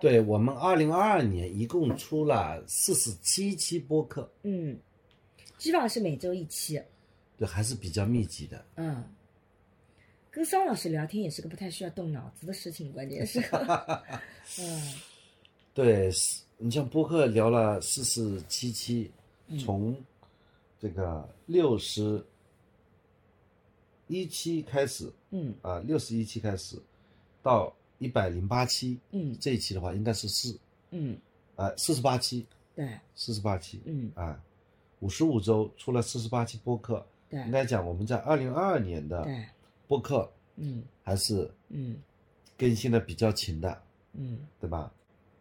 [0.04, 4.78] 对我们二零二二年一共出了四十七期播客，嗯，
[5.58, 6.84] 基本上是每周一期，
[7.38, 8.66] 对，还是比较密集的。
[8.76, 9.02] 嗯，
[10.30, 13.39] 跟桑老师聊天也是个不太需要动脑子的事情，关键是，
[14.60, 14.94] 嗯，
[15.74, 16.12] 对，
[16.58, 19.10] 你像播客聊了四十七期，
[19.63, 19.96] 从。
[20.82, 22.22] 这个六十
[24.08, 26.78] 一期开始，嗯啊，六十一期开始，
[27.42, 30.60] 到一百零八期，嗯，这一期的话应该是四，
[30.92, 31.18] 嗯，
[31.56, 34.12] 啊，四十八期，对，四十八期，嗯。
[34.13, 34.39] 啊，
[35.00, 39.28] 五十五周出了四十八期播客，对，应该讲我们在二零二二年的
[39.88, 41.98] 播客，嗯，还是嗯。
[42.58, 43.82] 更新的比较勤的，
[44.13, 44.92] 嗯，对吧？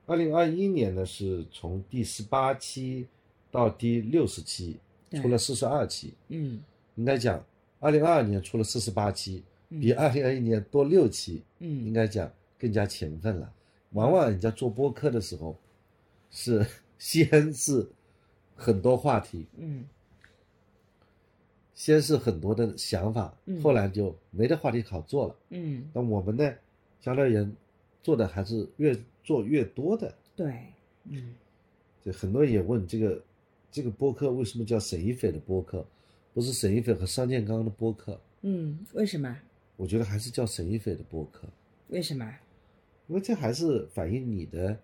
[0.06, 3.06] 二零二一年呢，是从第十八期
[3.50, 4.78] 到第六十期。
[5.20, 6.58] 出了四十二期，嗯，
[6.94, 7.44] 应该讲，
[7.80, 13.52] 二零二二年出了四十八期，比二零二一年多六期，嗯，应该讲更加勤奋了。
[13.90, 15.58] 往往人家做播客的时候，
[16.30, 16.64] 是
[16.96, 17.84] 先是
[18.54, 19.84] 很多话题，嗯，
[21.74, 25.90] 先是很多的想法，后来就没的话题好做了，嗯。
[25.92, 26.54] 那我们呢，
[27.00, 27.52] 相对而言，
[28.00, 30.72] 做的还是越做越多的，对，
[31.04, 31.34] 嗯，
[32.00, 33.20] 就很多人也问这个。
[33.74, 35.82] 这个播客为什么叫沈一斐的播客，
[36.34, 38.20] 不是沈一斐和商建刚的播客？
[38.42, 39.34] 嗯，为什么？
[39.78, 41.48] 我觉得还是叫沈一斐的播客。
[41.88, 42.30] 为什么？
[43.12, 44.74] 因为这还是反映你的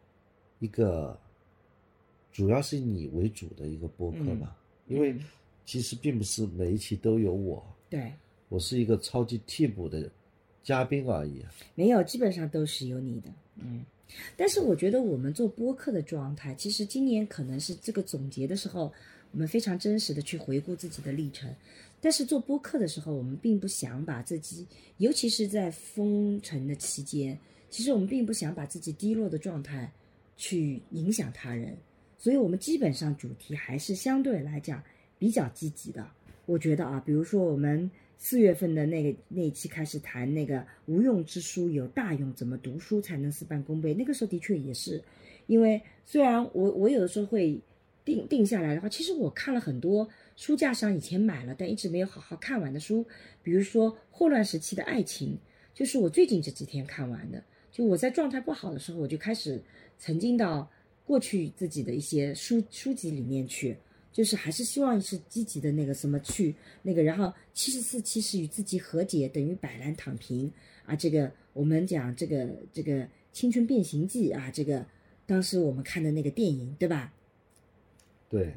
[0.58, 1.18] 一个，
[2.30, 4.54] 主要是以你为主的一个播客嘛。
[4.86, 5.16] 因为
[5.64, 8.12] 其实并不是每一期都有我，对，
[8.50, 10.10] 我是一个超级替补的
[10.62, 11.42] 嘉宾而已。
[11.74, 13.82] 没有，基本上都是有你的，嗯。
[14.36, 18.92] 但是我觉得我们做播客的状态，其实今年可能是这个总结的时候，
[19.32, 21.50] 我们非常真实的去回顾自己的历程。
[21.98, 24.66] 但是做播客的时候，我们并不想把自己，
[24.98, 27.38] 尤其是在封城的期间，
[27.70, 29.92] 其实我们并不想把自己低落的状态
[30.36, 31.76] 去影响他人。
[32.20, 34.82] 所以，我们基本上主题还是相对来讲
[35.20, 36.04] 比较积极的。
[36.46, 43.94] 我觉得啊，比如说我们四月份的那个那一期开始谈那个无用之书有大用，怎么读书才能事半功倍？
[43.94, 45.00] 那个时候的确也是，
[45.46, 47.60] 因为虽然我我有的时候会
[48.04, 53.06] 定定下来的话，其实我看了很多书架上以前买了但一直没有好好看完的书，
[53.44, 55.34] 比如说《霍乱时期的爱情》，
[55.78, 57.44] 就是我最近这几天看完的。
[57.70, 59.62] 就我在状态不好的时候，我就开始
[59.98, 60.70] 沉浸到。
[61.08, 63.74] 过去自己的一些书书籍里面去，
[64.12, 70.52] 就是还是希望是积极的那个什么去那个，然后七十四期是与自己和解，等于摆烂躺平
[70.84, 70.94] 啊。
[70.94, 72.92] 这个我们讲这个这个
[73.32, 74.84] 《青春变形记》啊，这个
[75.24, 77.14] 当时我们看的那个电影，对吧？
[78.28, 78.52] 对。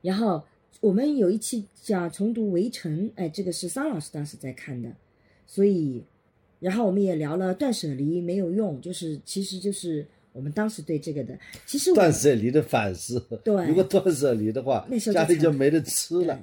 [0.00, 0.44] 然后
[0.80, 4.94] 我们有一期讲重读《围城》，哎，这个是桑老师当时在看的，
[5.44, 6.04] 所以，
[6.60, 10.06] 然后我们也聊了断舍离没有用，就是其实就是。
[10.32, 13.18] 我们当时对这个的，其实断舍离的反思。
[13.42, 16.38] 对，如果断舍离的话，那时候家里就没得吃了。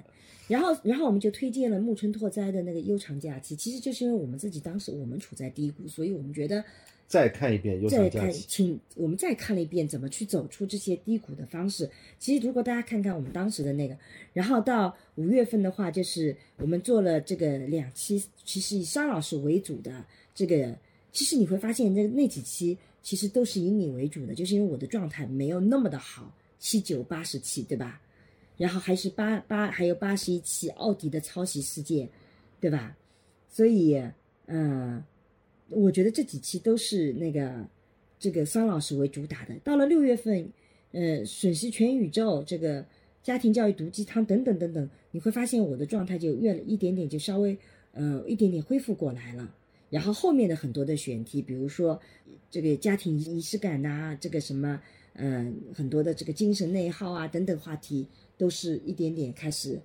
[0.47, 6.65] 然后，然后我们就推荐了木村拓哉的那个《悠长假期》，其实就是因为我们自己当时我们处在低谷，所以我们觉得
[7.07, 11.89] 再看一遍《悠长假期》，请我们再看了一遍怎么去走出这些低谷的方式。
[12.19, 13.97] 其实，如果大家看看我们当时的那个，
[14.33, 20.75] 然后到五月份的话，就是我们做了这个两期，其实以商老师为主的这个，
[21.11, 22.77] 其实你会发现那那几期。
[23.03, 27.99] 其实都是以你为主的，就是因为我的状态没有那么的好，七九八十期，对吧？
[28.55, 32.07] 然后还是八八，还有八十一期奥迪的抄袭事件，
[32.61, 32.95] 对吧？
[33.49, 34.01] 所以，
[34.45, 35.03] 嗯，
[35.69, 37.65] 我觉得这几期都是那个
[38.19, 39.55] 这个桑老师为主打的。
[39.63, 40.47] 到了六月份，
[40.91, 42.85] 呃，损失全宇宙，这个
[43.21, 47.57] 家庭教育毒鸡汤等等等等，你会发现我的状态就越一点点就稍微
[47.93, 49.55] 呃一点点恢复过来了。
[49.89, 51.99] 然后后面的很多的选题，比如说
[52.49, 54.81] 这个家庭仪式感呐，这个什么，
[55.13, 59.79] 嗯，很多的这个精神内耗啊等等话题，都是一点点开始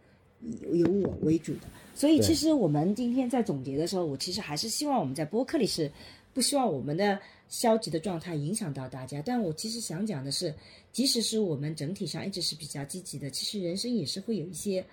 [0.72, 1.60] 由我为主的。
[1.94, 5.90] 所以其实我们今天在总结的时候，我其实还是希望我们在播客里是
[6.32, 9.22] 不希望我们的消极的状态影响到大家。
[9.24, 10.54] 但我其实想讲的是，
[10.92, 14.84] 即使是我们整体上一直是比较积极的，其实人生也是会有一些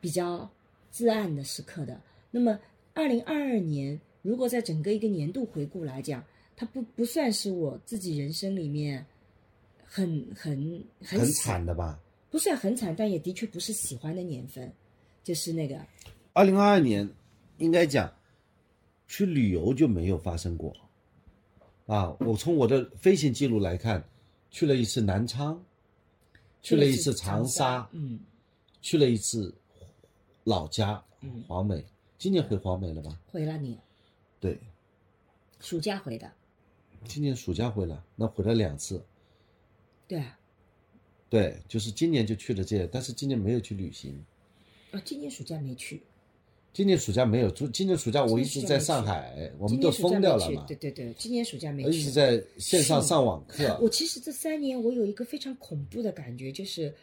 [0.00, 0.48] 比较
[0.90, 2.00] 自暗的时刻的。
[2.30, 2.58] 那么
[2.94, 4.00] 二零二二年。
[4.22, 6.22] 如果在整个一个年度回顾来讲，
[6.54, 9.02] 它不不算是我自己人生里面
[9.82, 11.98] 很很很惨的吧？
[12.30, 14.70] 不算很惨，但也的确不是喜欢的年份，
[15.30, 15.80] 就是那个
[16.32, 17.08] 二零二二年，
[17.58, 18.12] 应该讲
[19.06, 20.74] 去旅游就没有发生过
[21.86, 22.10] 啊。
[22.18, 24.02] 我从我的飞行记录来看，
[24.50, 25.64] 去了一次南昌，
[26.60, 28.18] 去了一次长沙，嗯，
[28.82, 29.54] 去了一次
[30.42, 31.84] 老家，嗯，黄梅。
[32.18, 33.16] 今年回黄梅了吗？
[33.30, 33.78] 回了你。
[34.40, 34.58] 对，
[35.60, 36.28] 暑假回的，
[37.04, 39.00] 今年暑假回来，那回了两次。
[40.08, 40.36] 对啊，
[41.28, 44.20] 对，就是今年就去了这，但是今年没有去旅行。
[44.90, 46.02] 啊，今年暑假没去。
[46.72, 50.64] 今年暑假没有，今年暑假我一直在上海，我们都封掉了嘛。
[50.66, 51.90] 对对对，今年暑假没去。
[51.90, 53.78] 一直在线上上网课。
[53.80, 56.94] 我其实这三年我有一个非常恐怖的感觉，就是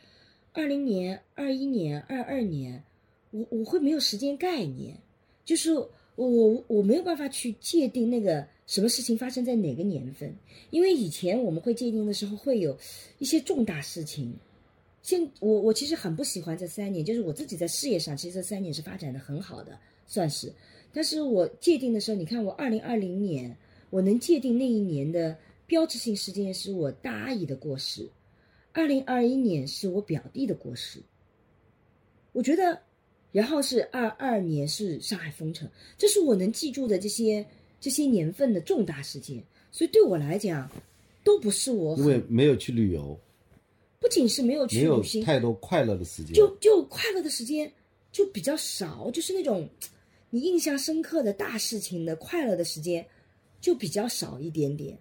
[0.54, 2.84] 二零年、二一年、二二年，
[3.32, 4.98] 我我会没有时间概念，
[5.46, 5.74] 就是。
[6.18, 10.36] 我我没有办法去界定那个什么事情发生在哪个年份，
[10.72, 12.76] 因为以前我们会界定的时候会有
[13.20, 14.34] 一些重大事情。
[15.08, 20.52] 现我我其实很不喜欢这三年，就是我自己在事业上其实这三年是发展的很好的，算是。
[20.92, 23.56] 但是我界定的时候，你看我二零二零年
[23.90, 28.06] 我能界定那一年的标志性事件是我大阿姨的过世，
[28.74, 31.00] 二零二一年是我表弟的过世。
[32.34, 32.78] 我觉得。
[33.34, 37.46] 然后是二二年是上海封城，这是我能记住的这些
[37.80, 40.68] 这些年份的重大事件，所以对我来讲，
[41.26, 43.20] 都不是我因为没有去旅游，
[44.08, 47.70] 不仅是没有去旅行，太多快乐的时间，就就快乐的时间
[48.10, 49.68] 就比较少，就是那种
[50.32, 53.06] 你印象深刻的大事情的快乐的时间
[53.60, 54.98] 就比较少一点点，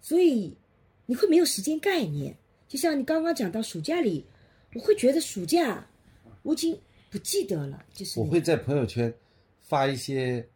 [0.00, 0.56] 所以
[1.04, 2.34] 你会没有时间概念。
[2.66, 4.24] 就像你刚刚讲到暑假里，
[4.72, 5.86] 我会觉得暑假
[6.42, 6.78] 我已经。
[7.08, 9.14] 不记得了，就是我会在朋友圈
[9.62, 10.46] 发一些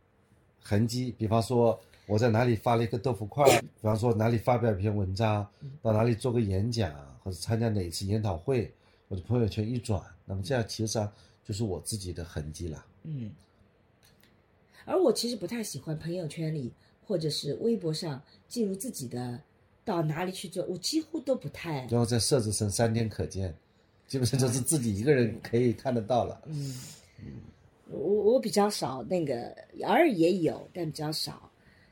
[0.60, 5.46] 痕迹，比方说我在哪里发了一个豆腐块儿， 比方说哪里发表一篇文章，
[5.80, 6.92] 到哪里做个演讲，
[7.22, 8.72] 或者参加哪一次研讨会，
[9.08, 11.12] 我的朋友圈一转，那么这样其实上
[11.44, 12.84] 就是我自己的痕迹了。
[13.02, 13.30] 嗯，
[14.84, 16.72] 而我其实不太喜欢朋友圈里
[17.06, 19.40] 或者是微博上记录自己的
[19.84, 21.86] 到哪里去做，我几乎都不太。
[21.86, 23.54] 然后再设置成三天可见，
[24.06, 26.40] 基本上就是自己一个人可以看得到了。
[26.46, 26.74] 嗯，
[27.88, 31.49] 我我比较少那个，偶尔也有，但比较少。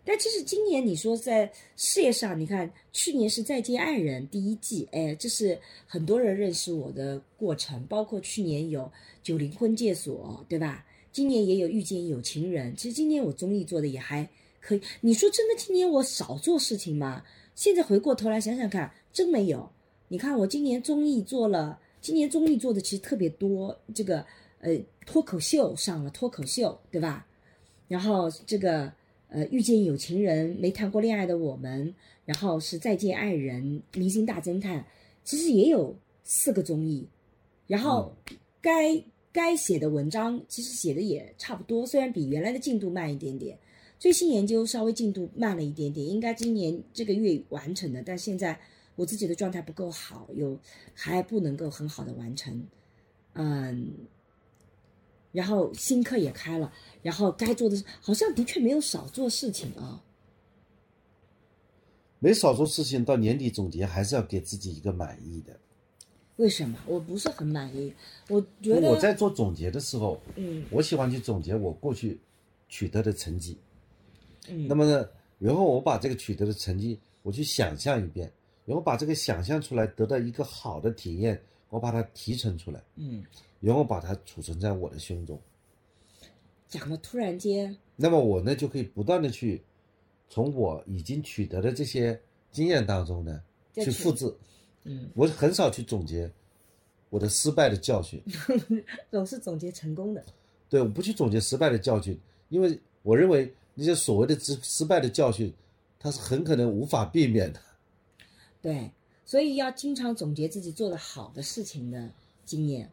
[0.09, 8.81] 但其实今年你说在事业上，你看去年是《再见爱人》第一季，哎，这是很多人认识我的过程，包括去年有
[9.23, 10.87] 《九零婚介所》，对吧？
[11.13, 12.73] 今年也有《遇见有情人》。
[12.75, 14.27] 其实今年我综艺做的也还
[14.63, 14.81] 可以。
[15.03, 17.23] 你说真的，今年我少做事情吗？
[17.55, 19.69] 现在回过头来想想看，真没有。
[20.09, 23.79] 你看我今年综艺做了，今年综艺做的其实特别多。
[23.95, 24.25] 这个
[24.61, 27.27] 呃，脱口秀上了脱口秀，对吧？
[27.89, 28.91] 然后这个
[29.29, 34.85] 呃，遇见有情人，没谈过恋爱的我们，然后是再见爱人，明星大侦探，
[35.25, 37.07] 其实也有四个综艺。
[37.67, 38.15] 然后
[38.61, 43.59] 该该写的文章其实写的也差不多，虽然比原来的进度慢一点点。
[43.99, 48.59] 最新研究稍微进度慢了一点点，应该今年这个月完成的，但现在
[48.95, 50.57] 我自己的状态不够好，有
[50.95, 52.65] 还不能够很好的完成，
[53.35, 53.91] 嗯，
[55.33, 56.73] 然后新课也开了，
[57.03, 60.03] 然后该做的好像的确没有少做事情啊。
[62.19, 65.57] 没少做事情，到年底总结还是要给自己一个满意的。
[66.37, 66.79] 为什么？
[66.87, 67.93] 我不是很满意，
[68.29, 72.21] 我觉得我在做总结的时候，嗯我喜欢去总结我过去
[72.69, 73.59] 取得的成绩。
[74.49, 75.09] 嗯，那么呢，
[75.39, 78.33] 然后我把这个取得的成绩，我去想象一遍，
[78.65, 83.25] 然后把这个想象出来得到一个好的体验，我把它提成出来，嗯，
[83.61, 85.41] 然后把它储存在我的胸中。
[86.69, 89.63] 讲的突然间，那么我呢就可以不断的去
[90.29, 92.21] 从我已经取得的这些
[92.53, 93.43] 经验当中呢
[93.75, 94.33] 去去复制。
[94.85, 96.31] 嗯，我很少去总结
[97.11, 98.23] 我的失败的教训，
[99.11, 100.25] 总是总结成功的，
[100.69, 102.19] 对，我不去总结失败的教训，
[102.51, 105.53] 因为我认为那些所谓的失失败的教训，
[105.99, 107.61] 它是很可能无法避免的。
[108.61, 108.91] 对，
[109.25, 112.11] 所以要经常总结自己做的好的事情的
[112.45, 112.91] 经验。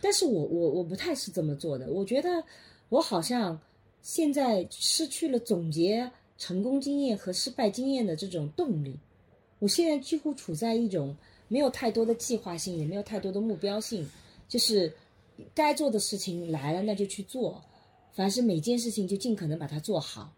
[0.00, 2.44] 但是我我我不太是这么做的，我觉得
[2.88, 3.60] 我好像
[4.02, 8.98] 现在失去了总结成功经验和失败经验的这种动力。
[9.58, 11.16] 我现在几乎处在一种
[11.48, 14.08] 没有太多的计划性，也没有太多的目标性，
[14.48, 14.92] 就是
[15.54, 17.62] 该做的事情来了那就去做，
[18.12, 20.32] 凡是每件事情就尽可能把它做好，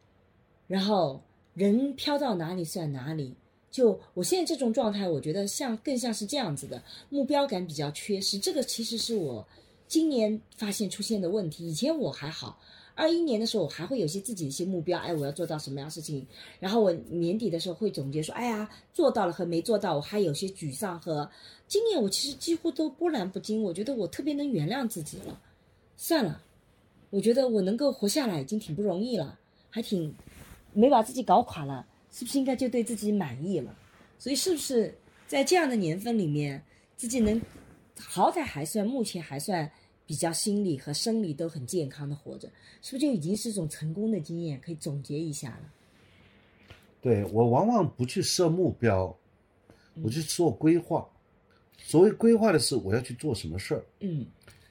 [0.66, 1.22] 然后
[1.54, 3.34] 人飘到哪里算哪里。
[3.74, 8.38] 就我现在这种状态，我觉得像更像是这样子的，目标感比较缺失。
[8.38, 9.44] 这个其实是我
[9.88, 11.68] 今年发现出现的问题。
[11.68, 12.56] 以前我还好，
[12.94, 16.24] 二一年的时候我还会有些自己一些目标，哎，我要做到什么样事情。
[16.60, 21.28] 然后我年底的时候会总结说，哎呀，做到了和没做到，我还有些沮丧和。
[21.66, 25.40] 今年我其实几乎都波澜不惊，我觉得我特别能原谅自己了。
[25.96, 26.40] 算了，
[27.10, 29.36] 我觉得我能够活下来已经挺不容易了，
[29.68, 30.14] 还挺
[30.72, 31.84] 没把自己搞垮了。
[32.14, 33.76] 是不是应该就对自己满意了？
[34.20, 34.94] 所以是不是
[35.26, 36.62] 在这样的年份里面，
[36.96, 37.42] 自己能
[37.98, 39.68] 好歹还算目前还算
[40.06, 42.48] 比较心理和生理都很健康的活着，
[42.82, 44.60] 是不是就已经是一种成功的经验？
[44.60, 45.72] 可以总结一下了。
[47.02, 49.14] 对我往往不去设目标，
[50.00, 51.04] 我去做规划。
[51.76, 54.24] 所谓规划的是我要去做什么事儿，嗯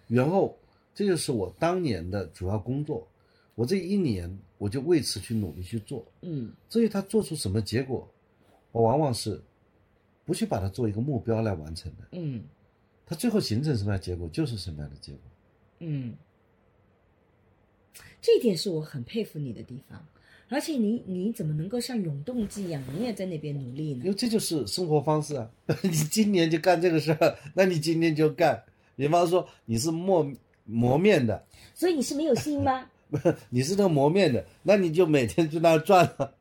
[0.08, 0.58] 然后
[0.96, 3.06] 这就是我当年的主要工作。
[3.56, 6.06] 我这一年我就为此去努力去做。
[6.22, 8.10] 嗯至于他做出什么结果，
[8.72, 9.42] 我往往是
[10.24, 12.08] 不去把它做一个目标来完成的。
[12.14, 12.42] 嗯
[13.06, 15.22] 他最后形成什么样的结果，就是什么样的结果。
[15.80, 16.14] 嗯，
[18.22, 20.02] 这一点是我很佩服你的地方。
[20.48, 24.06] 而且你你怎么能够像永动机一样，永远在那边努力呢？
[24.06, 25.52] 因为这就是生活方式啊！
[25.84, 28.64] 你今年就干这个事儿，那你今年就干。
[28.96, 30.32] 比方说你是磨
[30.64, 32.90] 磨面的，所以你是没有心吗？
[33.50, 36.34] 你是那个磨面的，那你就每天去那儿转了。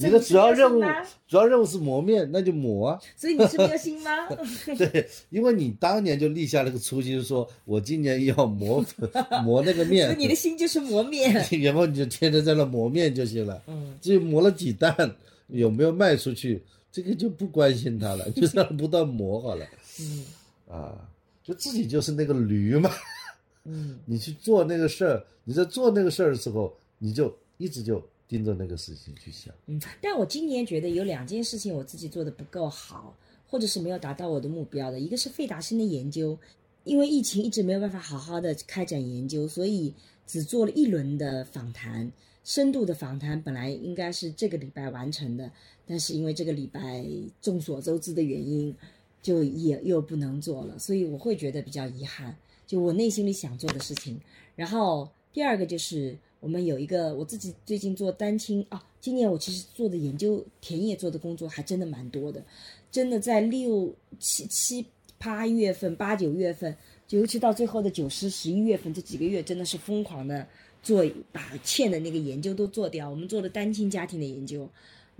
[0.00, 0.80] 你的主要任务
[1.26, 3.00] 主要任务是磨面，那就磨啊。
[3.16, 4.10] 所以你是没有心吗？
[4.78, 8.84] 对，因为你当年就立下了个初心，说我今年要磨
[9.42, 11.34] 磨那个所面以，你的心就是磨面。
[11.62, 13.60] 然后你就天天在那磨面就行了。
[13.66, 14.94] 嗯至于磨了几担，
[15.48, 16.62] 有没有卖出去，
[16.92, 19.66] 这个就不关心他了，就让他不断磨好了。
[20.00, 20.24] 嗯
[20.70, 20.94] 啊，
[21.42, 22.88] 就自己就是那个驴嘛，
[23.68, 29.54] 嗯你去做那个事儿，你在做那个事儿的时候，你就一直就盯着那个事情去想。
[29.66, 29.80] 嗯。
[30.00, 33.14] 但我今年觉得有两件事情我自己做的不够好，
[33.46, 34.98] 或者是没有达到我的目标的。
[34.98, 36.38] 一个是费达生的研究，
[36.84, 39.94] 因为疫情一直没有办法好好的开展研究，所以
[40.26, 42.10] 只做了一轮的访谈。
[42.44, 45.50] 深度的访谈本来应该是这个礼拜完成的，
[45.86, 47.04] 但是因为这个礼拜
[47.42, 48.74] 众所周知的原因，
[49.20, 52.34] 就也又不能做了，所以我会觉得比较遗憾。
[52.68, 54.20] 就我内心里想做的事情，
[54.54, 62.44] 然后第二个就是我们有一个我自己最近做单亲啊，今年我其实做的研究田野做的工作还真的蛮多的，
[62.92, 64.84] 真的在六七七
[65.16, 66.76] 八月份、八九月份，
[67.08, 70.46] 尤其到最后的九十十一月份这几个月，真的是疯狂的
[70.82, 71.02] 做
[71.32, 73.08] 把欠的那个研究都做掉。
[73.08, 74.68] 我们做的单亲家庭的研究，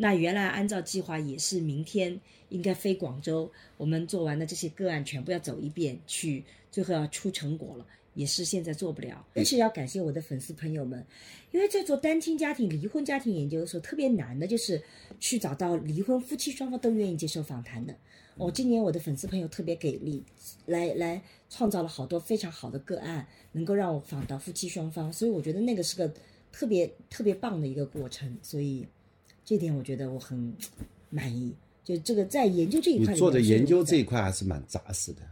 [0.01, 2.20] 那原来按照计划也是明天
[2.51, 6.44] 应该飞广州，我们做完的这些个案全部要走一遍去。
[6.70, 9.26] 最后要出成果了，也是现在做不了。
[9.32, 11.05] 但是要感谢我的粉丝朋友们，
[11.51, 14.80] 因为在做单亲家庭、离婚家庭研究的时候，特别难的就是
[15.18, 17.96] 去找到离婚夫妻双方都愿意接受访谈的。
[18.36, 20.22] 哦，今年我的粉丝朋友特别给力，
[20.66, 26.12] 来来创造了好多非常好的个案，能够让我访到夫妻双方，所以我觉得那个是个
[26.53, 28.36] 特别特别棒的一个过程。
[28.42, 28.86] 所以
[29.49, 30.55] 这点我觉得我很
[31.09, 31.55] 满意。
[31.82, 35.22] 就这个在研究这一块，你做的研究这一块还是蛮扎实的。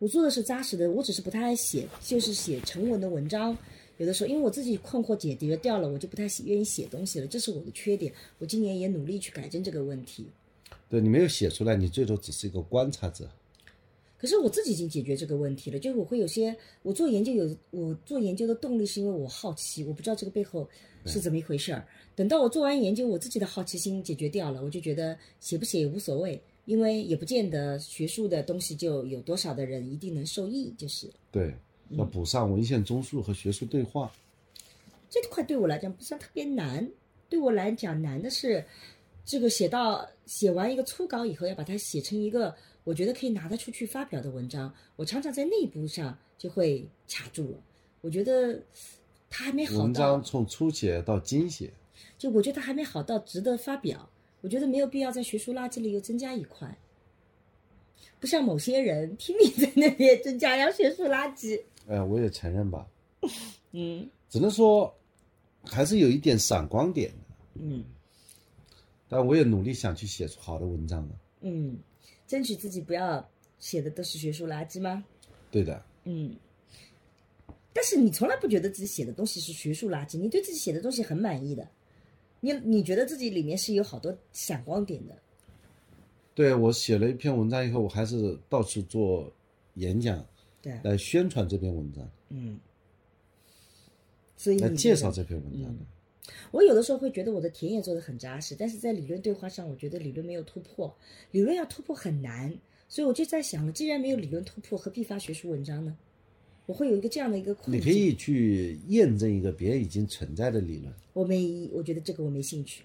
[0.00, 3.56] 我做的是扎实的，我只是不太爱写，就是写成文的文章。
[3.98, 8.12] 有的时候，因为我自己困惑解决掉了，我就不太愿意写东西了，这是我的缺点。
[8.38, 10.26] 我今年也努力去改正这个问题。
[10.88, 13.30] 对你没有写出来，你最多只是一个观察者。
[14.20, 20.68] 可是我自己已经解决这个问题了，就是我会有些，我做研究有我做研究的动力，是因为我好奇，我不知道这个背后
[21.06, 21.86] 是怎么一回事儿。
[22.14, 26.40] 等到我做完研究，我自己的好奇心解决掉了，我就觉得写不写也无所谓。
[26.66, 31.52] 因为也不见得学术的东西就有多少的人一定能受益，就是对，
[31.96, 34.12] 要补上文献综述和学术对话。
[35.08, 36.88] 这块对我来讲不算特别难，
[37.28, 38.64] 对我来讲难的是，
[39.24, 42.54] 这个写到写完一个初稿以后，要把它写成一个
[42.84, 47.58] 我觉得可以拿得出去发表的文章，我常常在内部上就会卡住了。
[48.00, 48.60] 我觉得
[49.28, 51.72] 它还没好到文章从初写到精写，
[52.18, 54.08] 就我觉得还没好到值得发表。
[54.42, 56.78] 我觉得没有必要在学术垃圾里又增加一块，
[58.18, 61.62] 不像某些人拼命在那边增加要学术垃圾。
[61.86, 62.86] 哎，我也承认吧，
[63.72, 64.94] 嗯，只能说
[65.62, 67.84] 还是有一点闪光点的，嗯，
[69.10, 71.76] 但我也努力想去写出好的文章的，嗯，
[72.30, 73.28] 争取自己不要
[73.58, 75.04] 写的都是学术垃圾吗？
[75.50, 76.32] 对的，嗯，
[77.72, 81.68] 但是你从来不觉得自己写的东西是学术垃圾，你对自己写的东西很满意的。
[82.38, 85.18] 你你觉得自己里面是有好多闪光点的？
[86.32, 89.32] 对我写了一篇文章以后，我还是到处做
[89.74, 90.24] 演讲，
[90.62, 92.60] 对，来宣传这篇文章，嗯，
[94.36, 95.84] 所以来介绍这篇文章的。
[96.50, 100.94] 我有的时候会觉得我的田野做的很扎实，但是在理论对话上，我觉得理论没有突破，
[101.30, 102.52] 理论要突破很难，
[102.88, 105.96] 所以我就在想了，既然没有理论突破，何必发学术文章呢？
[106.66, 110.92] 我会有一个这样的一个困你可以去验证一个别人已经存在的理论。
[111.14, 112.84] 我没，我觉得这个我没兴趣。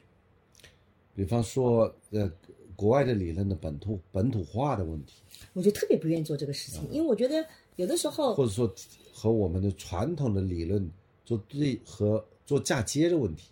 [1.14, 2.32] 比方说，呃，
[2.76, 5.22] 国外的理论的本土本土化的问题，
[5.54, 8.74] 我就特别不愿意做这个事情，因为我觉得有的时候，或者说
[9.14, 10.90] 和我们的传统的理论
[11.24, 13.50] 做对和做嫁接的问题，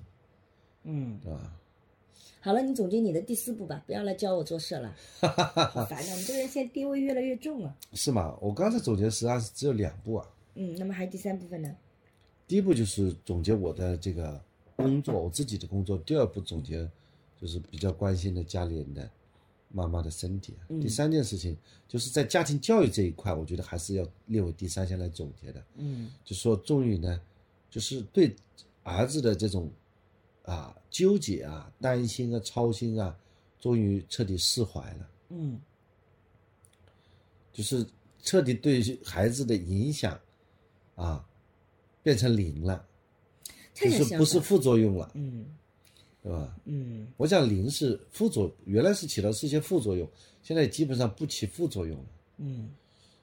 [0.83, 1.59] 嗯，对吧？
[2.39, 6.11] 好了，你总结你的第四步吧，不要来教我做事了， 好烦啊！
[6.11, 7.73] 我们这个人现在地位越来越重了。
[7.93, 8.37] 是吗？
[8.41, 10.29] 我刚才总结实际上是只有两步啊。
[10.55, 11.73] 嗯，那么还有第三部分呢？
[12.45, 14.39] 第一步就是总结我的这个
[14.75, 15.97] 工作，我自己的工作。
[15.99, 16.87] 第二步总结
[17.39, 19.09] 就是比较关心的家里人的
[19.69, 20.53] 妈妈的身体。
[20.81, 25.63] 第三件事情就是在家庭教育这一块，我觉得还是要列为第三项来总结的。
[25.77, 27.19] 嗯，就说终于呢，
[27.69, 28.35] 就是对
[28.83, 29.71] 儿子的这种。
[30.45, 33.17] 啊，纠结啊，担心啊，操心啊，
[33.61, 35.09] 终于彻底释怀了。
[35.29, 35.57] 嗯，
[37.53, 37.87] 就是
[38.21, 40.19] 彻底对孩子的影响，
[40.95, 41.25] 啊，
[42.01, 42.85] 变成零了，
[43.73, 45.09] 就是不是副作用了。
[45.13, 45.45] 嗯，
[46.21, 46.53] 对吧？
[46.65, 50.05] 嗯，我想零是副作，原来是起到是一些副作用，
[50.41, 52.05] 现在基本上不起副作用了。
[52.39, 52.69] 嗯，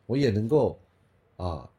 [0.07, 0.81] 我也能够，
[1.37, 1.71] 啊，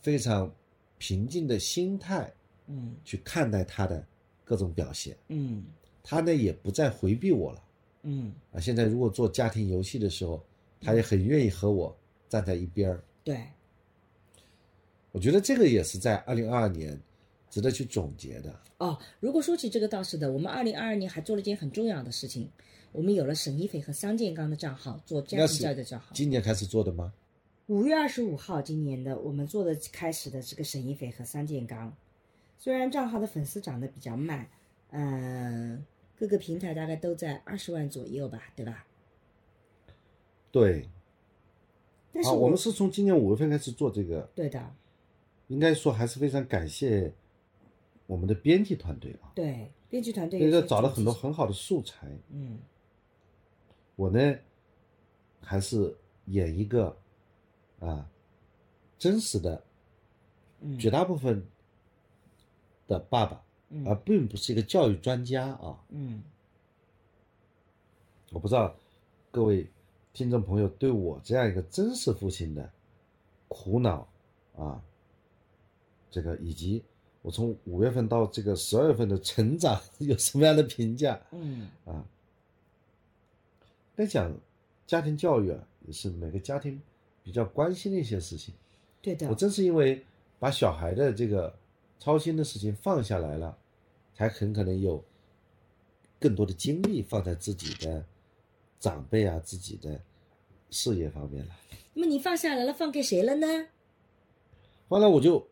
[0.00, 0.50] 非常
[0.96, 2.32] 平静的心态，
[2.66, 4.04] 嗯，去看待他的。
[4.44, 5.64] 各种表现，嗯，
[6.02, 7.64] 他呢也不再回避我了，
[8.02, 10.44] 嗯啊，现在如果做家庭游戏的时候，
[10.80, 11.96] 他也很愿意和我
[12.28, 13.02] 站在一边儿。
[13.24, 13.46] 对，
[15.12, 17.00] 我觉得这个也是在二零二二年
[17.48, 18.60] 值得去总结的。
[18.78, 22.50] 哦，如果说起这个倒是的，我们二零二二年还做了一件很重要的事情，
[22.90, 26.10] 我们有了沈一斐和桑建刚的账号做家庭教育的账号。
[26.12, 27.14] 今年开始做的吗？
[27.68, 31.96] 五月二十五号，今年的我们做的开始的这个沈一斐和桑建刚。
[32.62, 34.48] 虽然账号的粉丝涨得比较慢，
[34.90, 35.84] 嗯，
[36.14, 38.86] 各个平台大概都在二十万左右吧，对吧？
[40.52, 40.88] 对。
[42.12, 44.30] 但是我们是从今年五月份开始做这个。
[44.36, 44.76] 对的。
[45.48, 47.12] 应该说还是非常感谢
[48.06, 52.06] 我们的编辑团队啊，对，编辑团队这也是个找了很多很好的素材。
[52.30, 52.60] 嗯
[53.96, 54.36] 我呢，
[55.40, 55.96] 还是
[56.26, 56.96] 演一个
[57.80, 58.08] 啊
[58.96, 59.64] 真实的，
[60.60, 61.44] 嗯绝大部分
[62.92, 65.78] 的爸爸，嗯而并不是一个教育专家啊。
[65.88, 66.22] 嗯
[68.30, 68.74] 我不知道
[69.30, 69.66] 各位
[70.12, 72.70] 听众朋友对我这样一个真实父亲的
[73.48, 74.08] 苦恼
[74.56, 74.82] 啊，
[76.10, 76.82] 这个以及
[77.22, 82.04] 我从五月份到这个十二月份的成长有什么样的评价嗯啊？
[83.94, 84.32] 在讲
[84.86, 86.80] 家庭教育啊，也是每个家庭
[87.22, 88.54] 比较关心的一些事情。
[89.02, 90.04] 对的我，正是因为
[90.38, 91.54] 把小孩的这个
[92.02, 93.56] 操心的事情放下来了，
[94.12, 95.04] 才很可能有
[96.18, 98.04] 更多的精力放在自己的
[98.80, 100.00] 长辈啊、自己的
[100.68, 101.54] 事业方面了。
[101.94, 103.68] 那么你放下来了，放给谁了呢？
[104.88, 105.46] 后来我就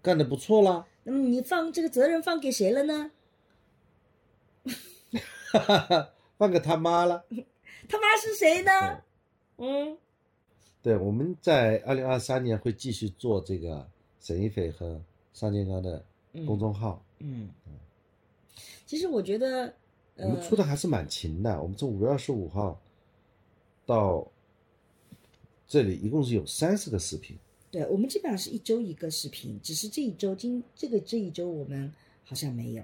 [0.00, 3.10] 干的不错了，那么你放这个责任放给谁了呢？
[5.52, 7.26] 哈哈哈，放给他妈了。
[7.86, 9.02] 他妈是谁呢？
[9.58, 9.98] 嗯
[10.80, 13.86] 对，我们在二零二三年会继续做这个
[14.20, 14.98] 沈一斐和
[15.36, 16.02] 尚建刚的
[16.46, 17.50] 公众号，嗯，
[18.86, 19.74] 其实我觉得，
[20.14, 21.60] 呃我们，出的还是蛮勤的。
[21.62, 22.80] 我们从五月二十五号
[23.84, 24.26] 到
[25.68, 27.36] 这里，一共是有三十个视频。
[27.70, 31.92] 对我们基本上是一周一个视频，只是这一周今这个这一周我们
[32.24, 32.82] 好像没有，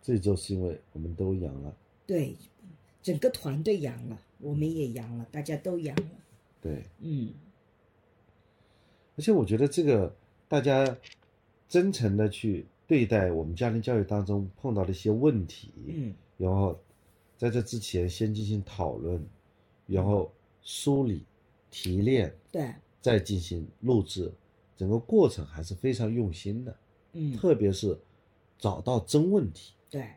[0.00, 1.76] 这一周是因为我们都阳了，
[2.06, 2.34] 对，
[3.02, 6.10] 整个团队阳了，我们也阳了，大家都阳了，
[6.62, 7.34] 对，嗯
[9.14, 10.16] 而且我觉得这个
[10.48, 10.96] 大家
[11.72, 16.14] 真诚的去对待我们家庭教育当中碰到的一些问题，嗯。
[16.36, 16.78] 然后
[17.38, 19.26] 在这之前先进行讨论，
[19.86, 21.24] 然后梳理、
[21.70, 24.30] 提炼，对，再进行录制，
[24.76, 26.76] 整个过程还是非常用心的，
[27.14, 27.32] 嗯。
[27.38, 27.98] 特别是
[28.58, 30.10] 找到真问题，对，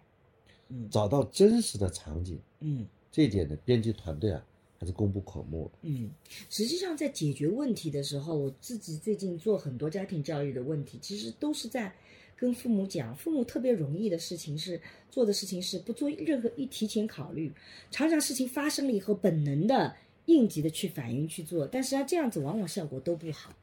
[0.67, 0.89] 嗯。
[0.89, 2.85] 找到真实的场景，嗯。
[3.09, 4.45] 这一点呢，编辑团队啊
[4.79, 5.71] 还是功不可没。
[5.81, 6.11] 嗯，
[6.49, 11.93] 实际上在解决问题的时候，我自己最近做很多家庭教育的问题，其实都是在
[12.35, 17.51] 跟父母讲，父母特别容易的事情是做的事情是不做任何一提前考虑，
[17.89, 19.95] 常常事情发生了以后本能的
[20.25, 23.53] 应急的去反应去做，但是啊这样子往往效果都不好，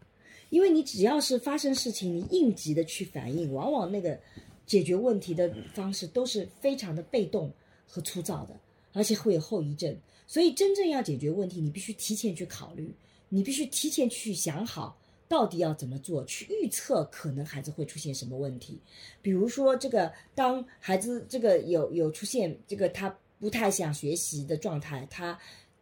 [0.49, 4.19] 因为你只要是发生事情，你应急的去反应，往往那个
[4.65, 7.53] 解决问题的方式都是非常的被动
[7.87, 8.59] 和粗糙的，
[8.95, 9.95] 而且会有后遗症。
[10.33, 12.91] 所以真正要解决问题，你必须提前去考虑，
[13.29, 18.81] 你必须提前去想好到底要怎么做，去预测可能孩子会出现什么问题。
[19.21, 25.39] 比如说，这个当孩子这个有有出现这个他不太想学习的状态，他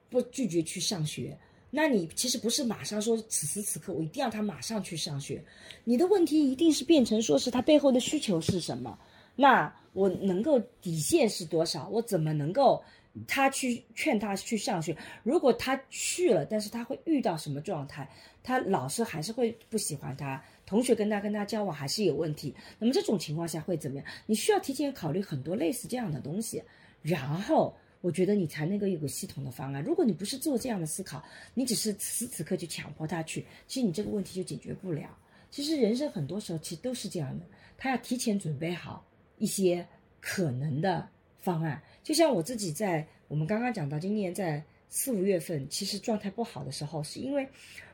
[0.09, 1.39] 不拒绝去上学，
[1.71, 5.41] 那你其实不是马上说此时此刻我一定要他马上去上学，
[5.85, 8.99] 你的问题一定是变成说是他背后的需求是什么，
[9.37, 12.83] 那我能够底线是多少，我怎么能够
[13.27, 14.97] 他去劝他去上学？
[15.23, 18.09] 如果他去了，但是他会遇到什么状态？
[18.43, 22.55] 他老师还是会不喜欢他，同学跟他跟他交往还是有问题。
[22.79, 24.07] 那么这种情况下会怎么样？
[24.27, 26.63] 你需要提前考虑很多类似这样的东西，
[27.03, 29.83] 然后我觉得你才能够有个系统的方案。
[29.83, 35.19] 如果你不是做这样的思考，你只是此时此刻就强迫他去，其实你这个问题就解决不了。
[35.51, 37.45] 其实人生很多时候其实都是这样的，
[37.77, 39.05] 他要提前准备好
[39.37, 39.87] 一些
[40.21, 41.07] 可能的
[41.39, 41.83] 方案。
[42.03, 47.47] 就像我自己在我们刚刚讲到，今年在四五月份，其实状态不好的时候，是因为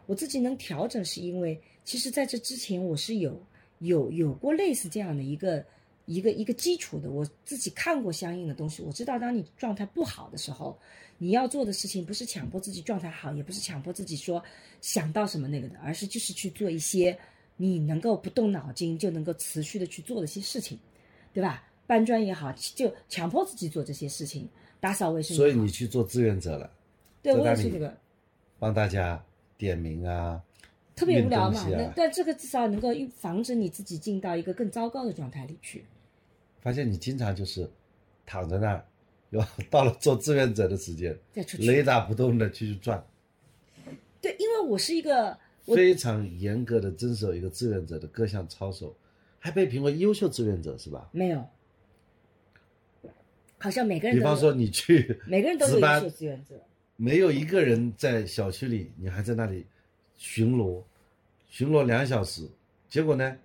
[0.07, 3.39] 我自己能调整，是因为其实在这之前我是有
[3.81, 5.65] 有有过类似这样的一个
[6.07, 10.79] 一个一个基础的，我自己看过相应的东西，我知道当你状态不好的时候，
[11.19, 14.43] 你要做的事情不是强迫自己状态好，也不是强迫自己说
[14.81, 17.19] 想到什么那个的，而是就是去做一些
[17.57, 20.79] 你能够不动脑筋就能够持续的去做的一些事情，
[21.35, 21.66] 对吧？
[21.87, 24.49] 搬砖也好，就强迫自己做这些事情，
[24.81, 25.37] 打扫卫生。
[25.37, 26.71] 所以你去做志愿者了，
[27.23, 27.97] 对我也是这个。
[28.59, 29.23] 帮大家
[29.59, 30.43] 点名啊，
[30.95, 31.67] 特别无聊嘛。
[31.71, 35.85] 那但这个至少能够防止你自己进到一个更糟糕的状态里去。
[36.61, 37.71] 发现你经常就是
[38.25, 38.85] 躺在那儿，
[39.31, 43.05] 然后到了做志愿者的时间，再出去雷打不动的去转，
[44.21, 48.97] 对，因为我是一个非常严格的遵守一个志愿者的各项操守，
[49.39, 51.09] 还被评为优秀志愿者是吧？
[51.13, 51.47] 没有，
[53.67, 56.55] 好像每个人都比方说你去 每个人都有优秀志愿者。
[56.95, 59.67] 没有一个人在小区里，你还在那里
[60.17, 60.81] 巡逻，
[61.49, 62.49] 巡逻两小时，
[62.89, 63.37] 结果呢，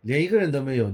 [0.00, 0.90] 连一个人都没有，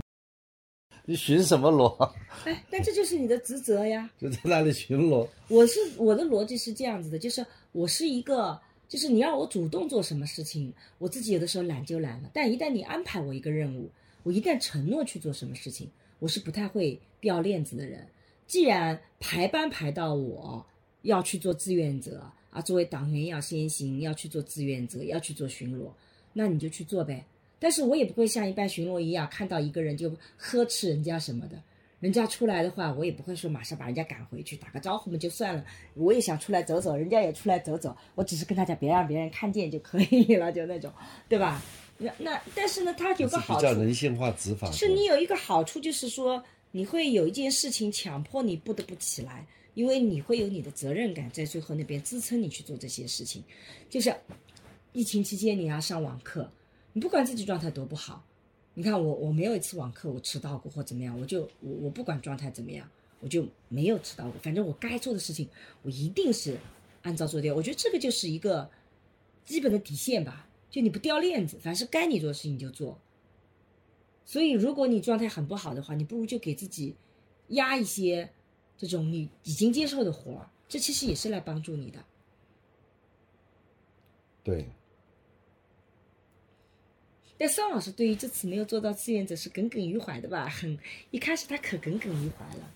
[1.05, 2.13] 你巡什么逻？
[2.45, 4.11] 哎，但这就是你的职责呀。
[4.19, 5.29] 就在那里巡逻。
[5.47, 13.89] 我是我的逻辑是这样子的，就是我是一个，就是你让我主动做什么事情，我自己有的时候懒就懒了，但一旦你安排我一个任务，
[14.25, 15.89] 我一旦承诺去做什么事情，
[16.19, 18.05] 我是不太会掉链子的人。
[18.53, 20.63] 既然排班排到我
[21.01, 25.91] 要去做志愿者啊，作为党员要先行，要去做志愿者，要去做巡逻，
[26.35, 27.25] 那你就去做呗。
[27.59, 31.57] 但是我也不会像一般巡逻一样，看到一个人就呵斥人家什么的。
[32.01, 35.65] 人家出来的话，我也不会说马上把人家赶回去，打个招呼嘛就算了。
[35.95, 40.93] 我也想出来走走，人家也出来走走，我只是跟大家别让别人看见就可以了，就那种，
[41.27, 41.63] 对吧？
[41.97, 44.71] 那那但是呢，他有个好处，比较人性化执法。
[44.71, 53.45] 是你有一个好处，就是说你会有一件事情强迫你不得不起来，因为你会有你的责任感在最后那边支撑你去做这些事情。
[53.89, 54.17] 就像
[54.93, 56.51] 疫情期间你要上网课，
[56.93, 58.27] 你不管自己状态多不好。
[58.75, 62.89] 你看我，我没有一次网课我迟到过或怎么样，我就我我不管状态怎么样，
[63.21, 64.41] 我就没有迟到过。
[64.41, 65.47] 反正我该做的事情，
[65.83, 66.57] 我一定是
[67.03, 67.55] 按照做掉。
[67.55, 68.71] 我觉得这个就是一个
[69.45, 72.99] 基本的底线吧，就你不掉链子，凡是该你做的事情你就做。
[74.25, 76.95] 所以如果你状态很不好的话，你不如就给自己
[77.49, 78.31] 压一些
[78.79, 82.05] 这种你已经接受的活儿，这其实也是来帮助你的。
[84.43, 84.67] 对。
[87.39, 90.49] 但桑老师对于这次没有做到志愿者是耿耿于怀的吧？
[90.49, 90.79] 很
[91.11, 92.73] 一开始他可耿耿于怀了，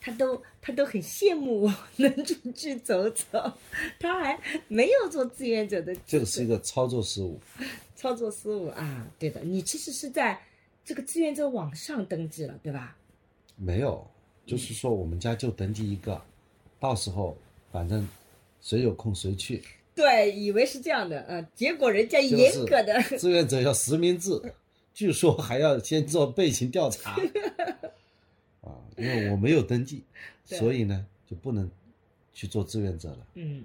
[0.00, 3.54] 他都他都很羡慕我能出去走走，
[3.98, 5.92] 他还没有做志愿者的。
[6.06, 7.40] 这个是一个操作失误。
[7.96, 10.40] 操作失误啊，对的，你其实是在
[10.84, 12.96] 这个志愿者网上登记了，对吧？
[13.56, 14.06] 没有，
[14.44, 16.20] 就是说我们家就登记一个，
[16.78, 17.36] 到时候
[17.72, 18.06] 反正
[18.60, 19.62] 谁有空谁去。
[19.94, 24.30] 对，以为是这样的，呃，结果人家严格的志愿者要实名制，
[24.92, 27.12] 据说还要先做背景调查，
[28.60, 30.02] 啊，因为我没有登记，
[30.44, 31.70] 所以呢就不能
[32.32, 33.26] 去做志愿者了。
[33.34, 33.62] 嗯，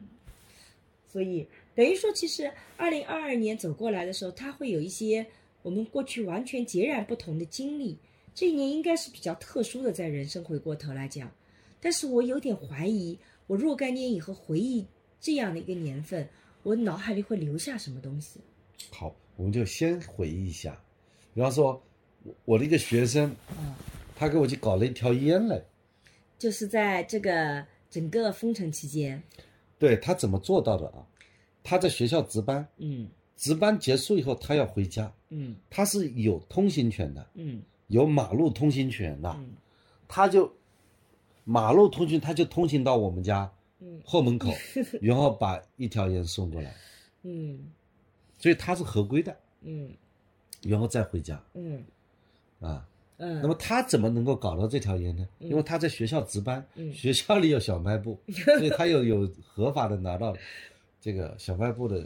[1.12, 5.26] 所以等于说，其实二零二二年走过来的时候，他会有一些
[5.62, 7.98] 我们过去完全截然不同的经历。
[8.34, 11.30] 这一年应该是比较特殊的，在人生回过头来讲，
[11.82, 14.86] 但是我有点怀疑，我若干年以后回忆。
[15.22, 16.26] 这样的一个年份，
[16.64, 18.40] 我脑海里会留下什么东西？
[18.90, 20.82] 好，我们就先回忆一下。
[21.34, 21.84] 比方说，
[22.46, 23.76] 我的一个学生，嗯，
[24.16, 25.62] 他给我去搞了一条烟来，
[26.38, 29.22] 就是在这个整个封城期间，
[29.78, 31.06] 对他怎么做到的啊？
[31.62, 33.10] 他在学校值班，嗯，
[33.40, 39.54] 值班结束以后他要回家，嗯，他是有通行权的，嗯，有马路通行权的，嗯，
[40.08, 40.54] 他就
[41.46, 43.52] 马路通行，他就通行到我们家。
[44.04, 44.52] 后门口，
[45.02, 46.76] 然后把一条烟送过来，
[47.24, 47.72] 嗯，
[48.38, 49.90] 所以他是合规的，嗯，
[50.64, 51.82] 然后再回家，嗯，
[52.60, 52.86] 啊，
[53.16, 55.26] 嗯，那么他怎么能够搞到这条烟呢？
[55.40, 60.36] 因为他在学校值班，学校里有小卖部， 所以他有有合法的拿到
[61.00, 62.06] 这个小卖部的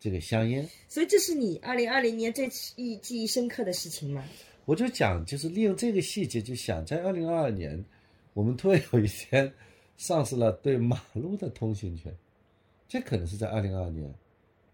[0.00, 0.68] 这个香烟。
[0.88, 4.24] 所以这是你二零二零年最记记忆深刻的事情吗？
[4.64, 7.84] 我就讲，就是利用这个细节，就想在二零二二年，
[8.32, 9.52] 我们突然有一天。
[10.02, 12.10] 丧失了对马路的通行权，
[12.88, 14.10] 这可能是在二零二二年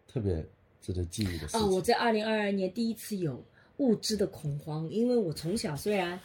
[0.06, 0.46] 特别
[0.80, 1.60] 值得记忆的事情。
[1.60, 3.44] 哦，我在二零二二年第一次有
[3.78, 6.16] 物质的恐慌，因为我从小虽然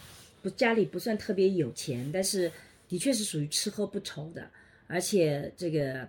[0.43, 2.51] 不家里不算特别有钱，但是
[2.87, 4.47] 的确是属于吃喝不愁的，
[4.85, 6.07] 而且这个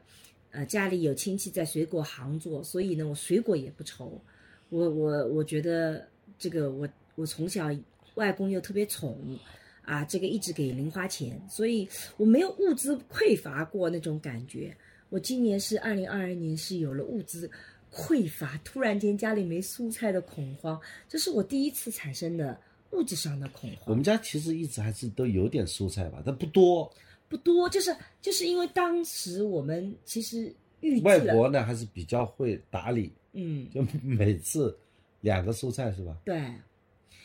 [0.53, 4.19] 呃家里有亲戚在水果行做，所以呢我水果也不愁。
[4.69, 6.07] 我我我觉得
[6.39, 7.69] 这个我我从小
[8.15, 9.19] 外公又特别宠。
[9.85, 14.73] 啊，这个一直给零花钱，所以我没有物资匮乏过那种感觉。
[15.09, 17.51] 我今年是二零二二年，是有了物资
[17.93, 22.57] 匮乏，突然间家里没蔬菜的恐慌，这是我第一次产生的
[22.93, 23.87] 物质上的恐慌。
[23.87, 26.89] 我们家其实一直还是都有点蔬菜吧，但不多，
[27.33, 34.79] 不多，就是就是因为当时我们其实预外婆呢还是比较会打理，嗯，就每次
[35.23, 36.15] 两个蔬菜是吧？
[36.25, 36.53] 对，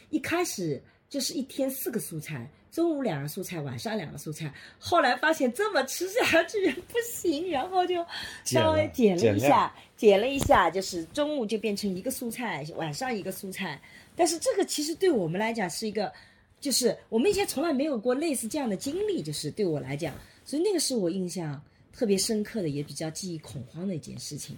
[0.09, 0.81] 一开始。
[1.09, 4.53] 就是一天四个蔬菜，中午两个蔬菜，晚上两个蔬菜。
[4.77, 8.05] 后来发现这么吃下去不行，然后就
[8.43, 13.81] 稍微减了一下，减了一下，就是中午就变成一个蔬菜，晚上一个蔬菜。
[14.17, 16.11] 但是这个其实对我们来讲是一个，
[16.59, 21.61] 就是我们以前从来没有过类似这样的经历，就是对我来讲，所以那个是我印象
[21.93, 24.57] 特别深刻的，也比较记忆恐慌的一件事情。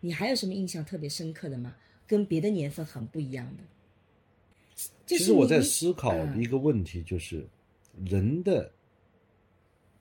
[0.00, 1.74] 你还有什么印象特别深刻的吗？
[2.06, 3.62] 跟别的年份很不一样的？
[5.06, 7.46] 其实我在思考一个问题，就是
[8.04, 8.70] 人的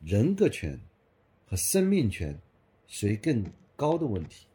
[0.04, 0.78] 人格权
[1.46, 2.38] 和生命权
[2.88, 3.44] 谁更
[3.78, 4.46] 高的问题。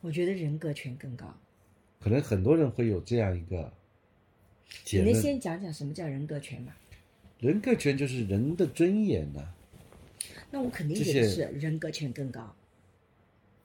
[0.00, 1.26] 我觉得人格权更高。
[1.98, 3.70] 可能很多人会有这样一个
[4.92, 6.72] 你先讲讲什么叫人格权吗。
[7.38, 9.54] 人格权就是人的尊严呐。
[10.50, 12.54] 那我肯定也是人格权更高。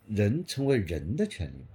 [0.08, 1.68] 人成为人的权利嘛。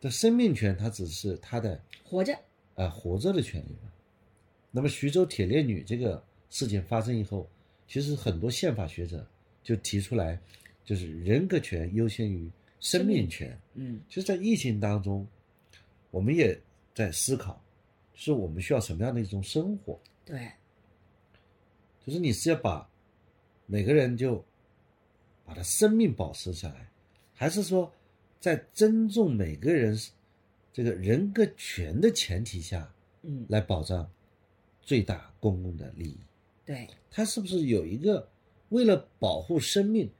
[0.00, 2.38] 这生命权，它只是他的活着。
[2.74, 3.90] 啊、活着的权利嘛。
[4.70, 7.48] 那么徐州铁链女这个事件发生以后，
[7.88, 9.26] 其实很多宪法学者
[9.62, 10.38] 就提出来，
[10.84, 13.58] 就是人格权优先于生命权。
[13.74, 15.26] 嗯其实，在疫情当中，
[16.10, 16.60] 我们也
[16.94, 17.63] 在思考，就
[18.14, 20.00] 是我们需要什么样的一种生活？
[20.24, 20.50] 对，
[22.04, 22.88] 就是你是要把
[23.66, 24.42] 每个人就
[25.44, 26.88] 把他生命保持下来，
[27.34, 27.92] 还是说
[28.40, 29.98] 在尊重每个人
[30.72, 32.92] 这个人格权的前提下
[33.22, 34.10] 嗯来保障
[34.80, 36.18] 最大公共的利益？
[36.64, 38.28] 对，他是不是有一个
[38.70, 40.10] 为了保护生命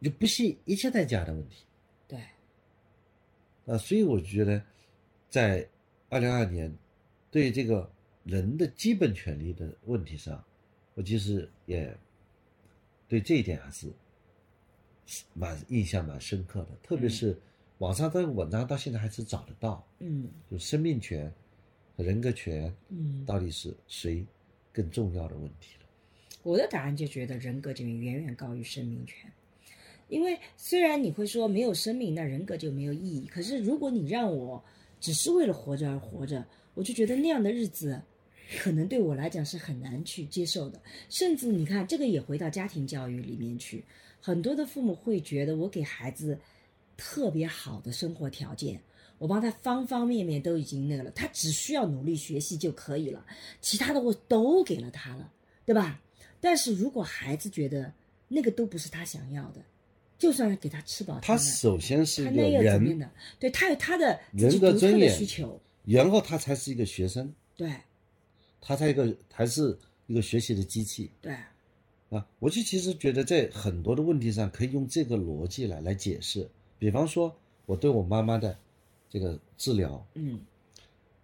[0.00, 1.64] 就不惜一切代价的问题？
[2.06, 2.18] 对，
[3.66, 4.62] 啊，所以我觉得，
[5.28, 5.68] 在
[6.10, 6.70] 二零二二年
[7.30, 7.90] 对这个
[8.24, 10.44] 人的基本权利的问题上，
[10.94, 11.96] 我其实也
[13.08, 13.90] 对这一点还是
[15.32, 16.68] 蛮印象蛮深刻的。
[16.82, 17.38] 特别是
[17.78, 21.32] 网上这个文章到现在还是找得到，嗯就生命权
[21.96, 24.26] 和人格权嗯，到底是谁
[24.72, 25.86] 更重要的问题了。
[26.42, 29.30] 我的答案就觉得人格权远远高于生命权。
[30.08, 33.28] 因为虽然你会说没有生命，那人格就没有意义。
[33.28, 34.64] 可是如果你让我
[35.00, 36.44] 只是为了活着而活着，
[36.74, 38.00] 我就觉得那样的日子，
[38.58, 40.80] 可能对我来讲是很难去接受的。
[41.08, 43.84] 甚至你看，这个也回到家庭教育里面去，
[44.20, 46.38] 很多的父母会觉得我给孩子
[46.96, 48.80] 特别好的生活条件，
[49.18, 53.24] 我帮他方方面面都已经那个了，他只需要努力学习就可以了，
[53.60, 55.32] 其他的我都给了他了，
[55.64, 56.02] 对吧？
[56.40, 57.92] 但是如果孩子觉得
[58.28, 59.62] 那个都不是他想要的，
[60.20, 63.10] 就算给他吃饱他首先是他一个人，的？
[63.38, 67.72] 对他有他的人格尊严需求，然后他才是一个学生，对
[68.60, 71.10] 他才一个还是一个学习的机器。
[71.22, 71.32] 对，
[72.10, 76.46] 啊，我就其实觉得在很多的问题上可以用这个逻辑来来解释。
[76.78, 78.54] 比方说，我对我妈妈的
[79.08, 80.38] 这个治疗，嗯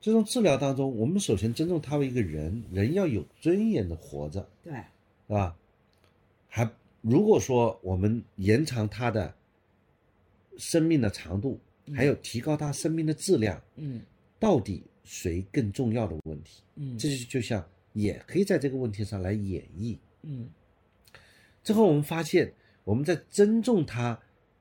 [0.01, 5.55] 这种治疗当中，我们首先尊重他为一个人，人要有尊严的活着，对是吧？
[6.49, 6.70] 还
[7.01, 9.34] 如果说我们延长他的
[10.59, 11.61] 生命的长度，
[11.94, 14.01] 还有提高他生命的质量，嗯
[14.38, 16.62] 到底谁更重要的问题？
[16.74, 19.97] 嗯这就就像也可以在这个问题上来演绎。
[20.22, 20.49] 嗯
[21.62, 22.53] 之后我们发现，
[22.84, 24.20] 我们在尊重他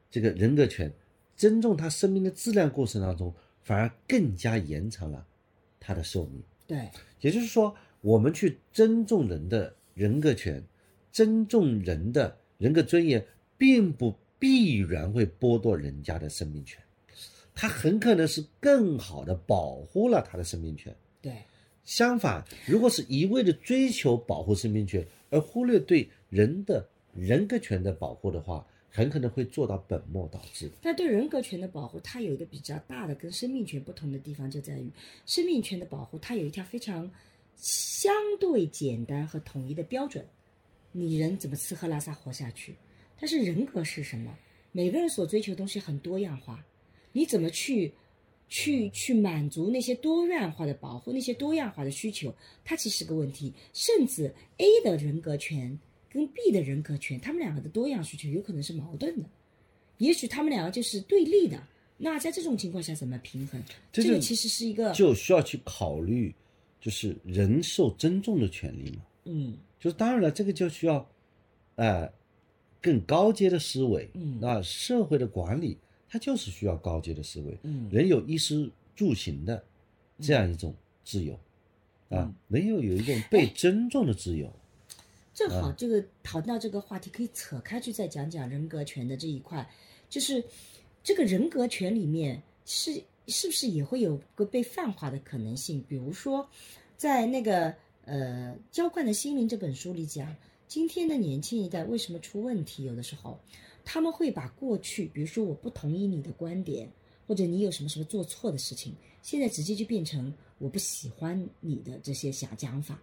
[0.10, 0.92] 这个人格权、
[1.36, 5.26] 尊重他生命的质量过程当中，反而更加延长了
[5.80, 6.44] 他的寿命。
[6.68, 6.90] 对
[7.22, 10.64] 也就是说，我们去尊重人的人格权，
[11.16, 13.26] 尊重人的人格尊严，
[13.58, 16.78] 并不必然会剥夺人家的生命权，
[17.56, 20.94] 他很可能是更好的保护了他的生命权。
[21.22, 21.32] 对
[21.86, 30.70] 相反，如果是一味的追求保护生命权，而忽略对人的人格权的保护的话，很可能会做到本末倒置。
[30.82, 34.92] 但对人格权的保护，它有一个比较大的跟生命权不同的地方，就在于
[35.26, 37.10] 生命权的保护，它有一条非常
[37.56, 40.26] 相对简单和统一的标准，
[40.98, 42.74] 你人怎么吃喝拉撒活下去。
[43.20, 44.34] 但是人格是什么？
[44.72, 46.66] 每个人所追求的东西很多样化，
[47.12, 47.92] 你怎么去
[48.48, 52.34] 去去满足那些多样化的保护，那些多样化的需求，
[52.64, 53.54] 它其实是个问题。
[53.74, 55.78] 甚至 A 的人格权
[56.10, 59.30] 跟 B 的人格权，他们两个的多样需求有可能是矛盾的。
[59.98, 61.62] 也许他们两个就是对立的。
[61.98, 63.62] 那在这种情况下怎么平衡？
[63.94, 66.36] 这个其实是一个，就需要去考虑，
[66.82, 69.06] 就是人受尊重的权利嘛。
[69.24, 71.08] 嗯就是当然了，这个就需要，
[71.76, 72.12] 呃，
[72.82, 74.10] 更高阶的思维。
[74.14, 75.78] 嗯那社会的管理，
[76.10, 77.58] 它就是需要高阶的思维。
[77.64, 79.64] 嗯人有衣食住行的
[80.20, 80.74] 这样一种
[81.04, 81.34] 自由，
[82.10, 84.52] 啊嗯，人有有一种被尊重的自由。
[85.34, 89.70] 正好这个谈到这个话题，可以扯开去再讲讲人格权的这一块，
[90.10, 90.42] 就是
[91.04, 95.84] 这个人格权里面是是不是也会有个被泛化的可能性？
[95.90, 96.50] 比如说，
[96.96, 97.76] 在那个
[98.06, 100.36] 呃《浇灌的心灵》这本书里讲，
[100.68, 102.84] 今天的年轻一代为什么出问题？
[102.84, 103.40] 有的时候
[103.84, 106.90] 他们会把过去，比如说我不同意你的观点，
[107.28, 113.02] 或者你有什么什么做错的事情，现在直接就变成我不喜欢你的这些想讲法。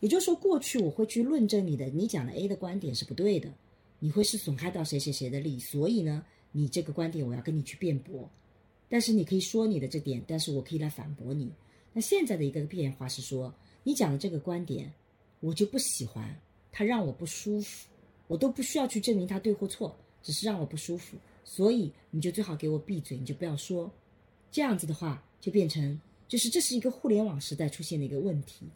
[0.00, 3.48] 也就是说，过去我会去论证你的，你讲的 A 的观点是不对的，
[4.00, 8.28] 你会是损害到谁谁谁的利益，所以呢，你这个观点我要跟你去辩驳。
[8.88, 11.52] 但是你可以说你的这点，但是我可以来反驳你。
[11.92, 13.54] 那现在的一个变化是说，
[13.84, 14.92] 你讲的这个观点，
[15.40, 16.34] 我就不喜欢，
[16.70, 17.88] 它让我不舒服，
[18.28, 23.90] 我都不需要去证明它对或错，只是让我不舒服，所以你就最好给我闭嘴，你就不要说。
[24.50, 28.66] 这样子的话，就变成就是这是一个互联网时代出现的一个问题。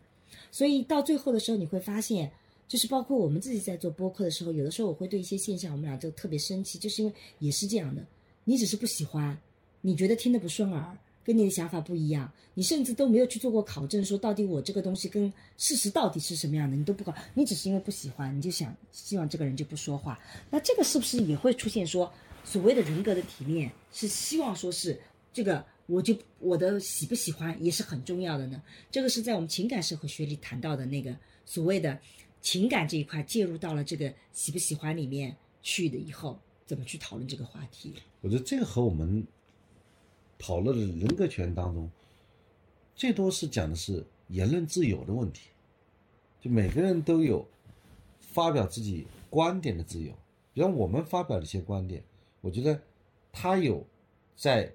[0.51, 2.31] 所以到最后的时候，你会发现，
[2.67, 8.05] 就是包括我们自己在做播客的时候，有的时候我会对一些现象，我们俩就特别生气，就是因为也是这样的，
[8.45, 9.39] 你只是不喜欢，
[9.81, 20.17] 你觉得听得不顺耳，跟你的想法不一样，你甚至都没有去做过考证，说到底我这个东西跟事实到底是什么样的，你都不搞，你只是因为不喜欢，你就想希望这个人就不说话，
[20.51, 22.13] 那这个是不是也会出现说
[22.45, 25.01] 所谓的人格的提炼，是希望说是
[25.33, 28.63] 这个我就我的喜不喜欢也是很重要的呢？
[28.89, 31.99] 这个是在我们情感社会学里谈到的那个所谓的
[32.41, 37.93] 情感这一块介入到了这个喜不喜欢里面去的以后，怎么去讨论这个话题？
[38.21, 39.27] 我觉得这个和我们
[40.39, 41.91] 讨论的人格权当中，
[42.95, 45.49] 最多是讲的是言论自由的问题，
[46.41, 47.47] 就每个人都有
[48.21, 50.13] 发表自己观点的自由。
[50.53, 52.03] 比方我们发表的一些观点，
[52.41, 52.81] 我觉得
[53.33, 53.85] 他有
[54.37, 54.73] 在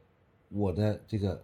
[0.49, 1.43] 我的这个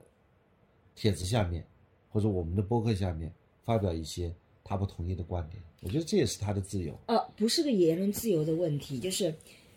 [0.96, 1.66] 帖子下面，
[2.12, 3.32] 或者我们的博客下面
[3.64, 6.98] 发表一些他不同意的观点，我觉得这也是他的自由。
[7.08, 9.34] 呃，不是个言论自由的问题，就是，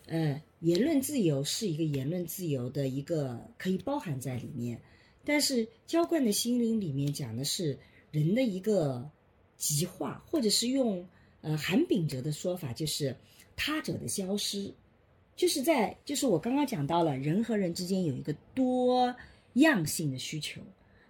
[0.07, 4.81] 嗯，言论自由是一个言论自由的一个可以包含在里面，
[5.25, 7.79] 但是浇灌的心灵里面讲的是
[8.11, 9.11] 人的一个
[9.57, 11.07] 极化，或者是用
[11.41, 13.17] 呃韩炳哲的说法，就是
[13.57, 14.73] 他者的消失，
[15.35, 19.15] 就是在就是我刚刚讲到了人和人之间有一个多
[19.55, 20.61] 样性的需求。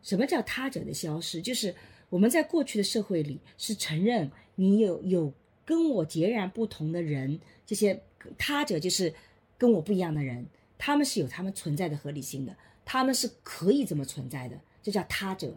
[0.03, 1.43] 什么叫他者的消失？
[1.43, 1.75] 就是
[2.09, 5.33] 我们在过去的社会里是承认你有有
[5.65, 8.01] 跟我截然不同的人，这些
[8.39, 9.13] 他者就是
[9.61, 10.47] 跟我不一样的人，
[10.79, 15.55] 他们是有他们存在的合理性的，他们是可以这么存在的，这叫他者。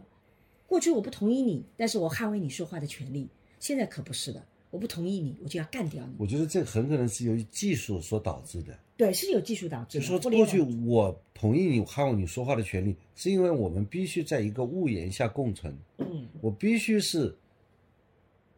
[0.68, 3.30] 过去我不同意你，但是我捍卫你说话的权利，
[3.62, 6.14] 现在可不是的，我不同意你，我就要干掉你。
[6.18, 8.78] 我觉得这很可能是由于技术所导致的。
[8.97, 10.22] 对，是有技术导致就的。
[10.22, 17.34] 说过去我同意你捍卫你说话的权利，是因为我们必须在一个屋檐下共存，嗯，我必须是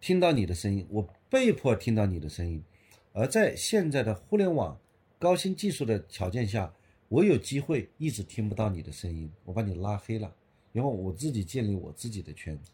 [0.02, 2.64] 听到你的声音，我被迫听到你的声音。
[3.14, 4.78] 而在现在的互联网
[5.26, 6.71] 高新技术的条件下，
[7.09, 10.32] 我有机会一直听不到你的声音，我把你拉黑了，
[10.71, 12.69] 然后我自己建立我自己的圈子。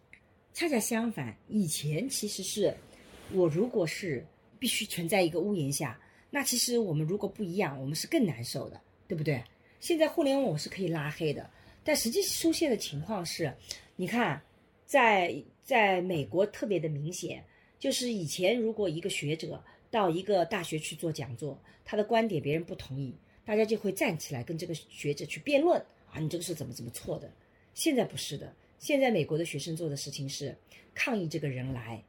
[0.52, 2.76] 恰恰相反，以前其实是
[3.32, 4.28] 我如果是
[4.60, 5.98] 必须存在一个屋檐下，
[6.30, 9.42] 那其实我们如果不一样，我们是更难受的，对不对？
[9.80, 11.50] 现在互联网我是可以拉黑的，
[11.86, 13.56] 但实际出现的情况是，
[13.96, 14.42] 你看，
[14.86, 15.34] 在
[15.64, 17.42] 在美国特别的明显，
[17.80, 23.14] 就是以前如果一个学者到一个大学去做讲座，他的观点别人不同意，
[23.46, 25.80] 大家就会站起来跟这个学者去辩论
[26.12, 27.30] 啊，你这个是怎么怎么错的。
[27.74, 30.58] 现在不是的，现在美国的学生做的事情是
[30.96, 32.04] 抗议这个人来，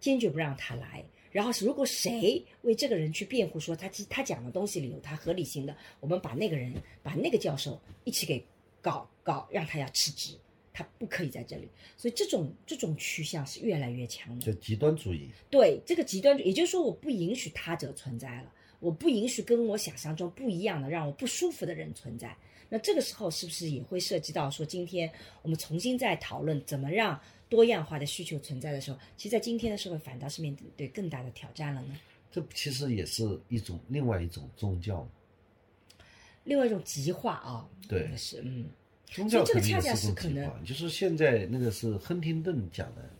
[0.00, 1.04] 坚决不让他来。
[1.30, 6.74] 然后是如果谁为这个人去辩护，说他他讲的东西里有他合理性的，我们把那个人
[7.04, 8.44] 把那个教授一起给
[8.82, 10.34] 搞搞，让他要辞职，
[10.72, 11.68] 他不可以在这里。
[11.96, 14.44] 所以这种这种趋向是越来越强的。
[14.44, 22.36] 就极端主义，对这个极端主义，也就是说，我不允许他者存在了，我不允许跟我想象中不一样的、让我不舒服的人存在。
[22.68, 25.10] 那这个时候是不是也会涉及到说，今天
[25.42, 31.98] 我们重新在讨论怎么让多样化的需求存在的时候，其实，在今天的社会反倒是面对更大的挑战了呢？
[32.30, 35.04] 这其实也是一种另外一种宗教。
[36.44, 38.70] 另外一种极化啊，对是嗯，
[39.10, 43.10] 宗教肯定也是种极是可能化就是现在那个是亨廷顿讲的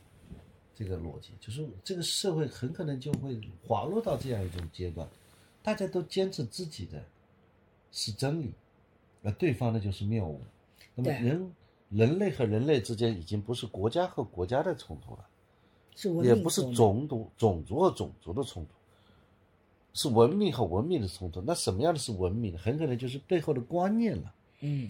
[0.74, 5.06] 这个逻辑，就是这个社会很可能就会滑落到这样一种阶段，
[5.62, 7.04] 大家都坚持自己的
[7.92, 8.52] 是真理，
[9.22, 10.40] 而对方的就是谬误。
[10.94, 11.54] 那么人
[11.90, 15.26] 人类和人类之间已经不是国家和国家的冲突了，
[15.96, 18.70] 是也不是种族种族和种族的冲突，
[19.92, 21.42] 是文明和文明的冲突。
[21.42, 22.56] 那什么样的是文明？
[22.56, 24.32] 很可能就是背后的观念了。
[24.60, 24.88] 嗯。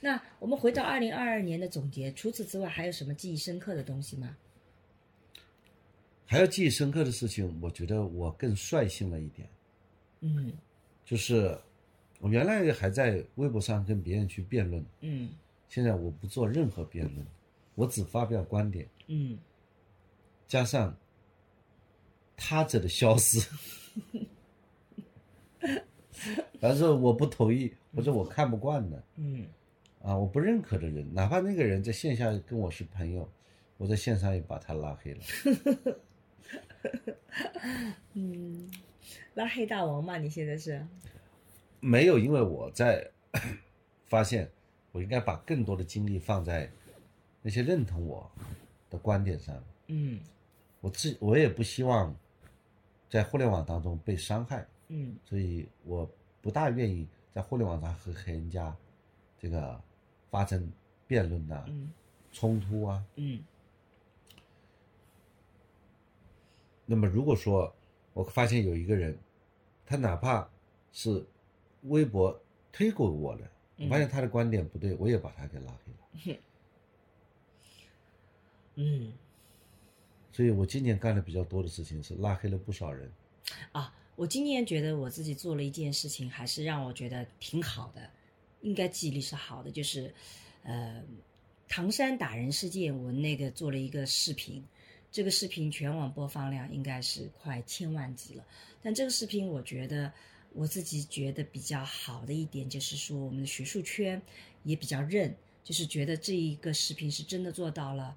[0.00, 4.36] 那我们回到二零二二年的总结，除此之外还有什么记忆深刻的东西吗？
[6.24, 9.48] 还要记忆深刻的事情，我觉得我更率性了一点，
[10.20, 10.52] 嗯。
[11.04, 11.58] 就是
[12.20, 15.30] 我原来还在微博上跟别人去辩论，嗯。
[15.68, 17.26] 现在我不做任何辩论，
[17.74, 19.38] 我只发表观点，嗯。
[20.46, 20.96] 加上
[22.36, 23.46] 他者的消失，
[26.60, 29.02] 但是我不同意或者我看不惯的。
[29.16, 29.46] 嗯
[30.02, 33.28] 啊，我不认可的人，哪怕那个人在线下跟我是朋友，
[33.76, 35.20] 我在线上也把他拉黑了。
[38.14, 38.70] 嗯，
[39.34, 40.84] 拉黑大王嘛，你现在是？
[41.80, 43.10] 没有，因为我在
[44.08, 44.50] 发现，
[44.92, 46.70] 我应该把更多的精力放在
[47.42, 48.30] 那些认同我
[48.88, 49.62] 的观点上。
[49.88, 50.20] 嗯
[50.80, 52.16] 我自我也不希望
[53.08, 58.74] 在互联网当中被伤害，嗯所以我不大愿意在互联网上和和人家
[59.38, 59.78] 这个
[60.30, 60.70] 发生
[61.06, 61.92] 辩论呐、嗯
[62.32, 63.04] 冲突啊。
[63.16, 63.42] 嗯
[66.86, 67.72] 那么如果说
[68.12, 69.16] 我发现有一个人，
[69.86, 70.48] 他哪怕
[70.92, 71.24] 是
[71.82, 72.40] 微博
[72.72, 75.72] 推过我的，我发现他的观点不对，我也把他给拉
[76.24, 76.36] 黑了。
[78.76, 79.12] 嗯
[80.32, 83.10] 所以我今年干的比较多的事情是拉黑了不少人。
[83.72, 88.10] 啊，我今年觉得我自己做了一件事情，还是让我觉得挺好的，
[88.62, 90.12] 应该记忆力是好的，就是，
[90.62, 91.02] 呃，
[91.68, 94.64] 唐山打人事件，我那个做了一个视频，
[95.10, 98.44] 这个视频全网播放量应该是快千万级了。
[98.82, 100.12] 但这个视频，我觉得
[100.52, 104.20] 我自己觉得比较好的一点，就是说我们的学术圈
[104.64, 108.16] 也比较认，就是觉得这一个视频是真的做到了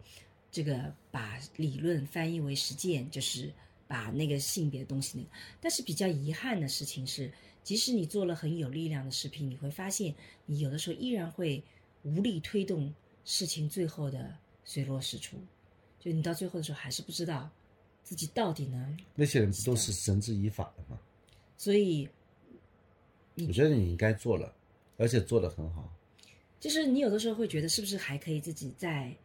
[0.51, 3.51] 这个把理论翻译为实践，就是
[3.87, 5.29] 把那个性别的东西那个。
[5.61, 7.31] 但是比较遗憾的事情是，
[7.63, 10.13] 即使你做了很有力量的视频，你会发现
[10.45, 11.63] 你有的时候依然会
[12.03, 12.93] 无力推动
[13.23, 15.37] 事情最后的水落石出。
[15.99, 17.49] 就你到最后的时候，还是不知道
[18.03, 18.97] 自己到底能。
[19.15, 20.99] 那些人不都是绳之以法的吗？
[21.57, 22.09] 所以
[23.47, 24.53] 我觉得你应该做了，
[24.97, 25.89] 而且做得很好。
[26.59, 29.15] 就是你有的时候会觉得是不是还可以自己再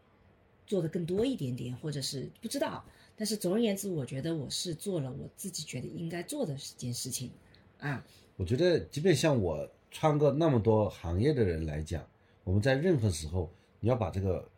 [0.67, 2.85] 做的更多一点点，或者是不知道。
[3.17, 7.33] 但是总而言之，我觉得我是做了我自己觉得应该做的一件事情
[7.81, 8.07] 啊。
[8.39, 12.07] 我觉得，即便像我穿过那么多行业的人来讲，
[12.45, 14.49] 我们在任何时候，你要把这个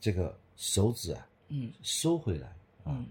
[0.00, 1.72] 这个手指啊嗯。
[1.82, 2.46] 收回来
[2.84, 3.06] 啊，嗯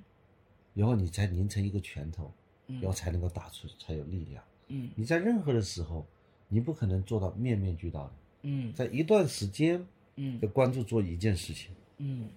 [0.74, 2.32] 然后你才拧成一个拳头，
[2.68, 2.80] 嗯。
[2.82, 4.41] 然后才能够打出，才有力量。
[4.70, 4.89] 嗯。
[4.95, 6.05] 你在任何的时候，
[6.47, 8.13] 你不可能做到面面俱到的，
[8.43, 8.74] 嗯。
[8.74, 9.86] 在一段时间
[10.16, 10.39] 嗯。
[10.41, 11.76] 要关注做一件事情。
[11.97, 12.30] 嗯。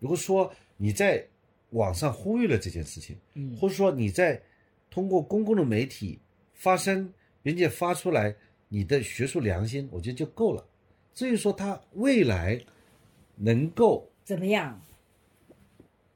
[0.00, 1.26] 如果说你在
[1.70, 3.56] 网上呼吁了这件事情，嗯。
[3.56, 4.42] 或者说你在
[4.98, 6.18] 通过公共的媒体
[6.54, 8.34] 发声，并且发出来
[8.68, 10.66] 你的学术良心，我觉得就够了。
[11.14, 12.60] 至于说他未来
[13.36, 14.82] 能够怎么样？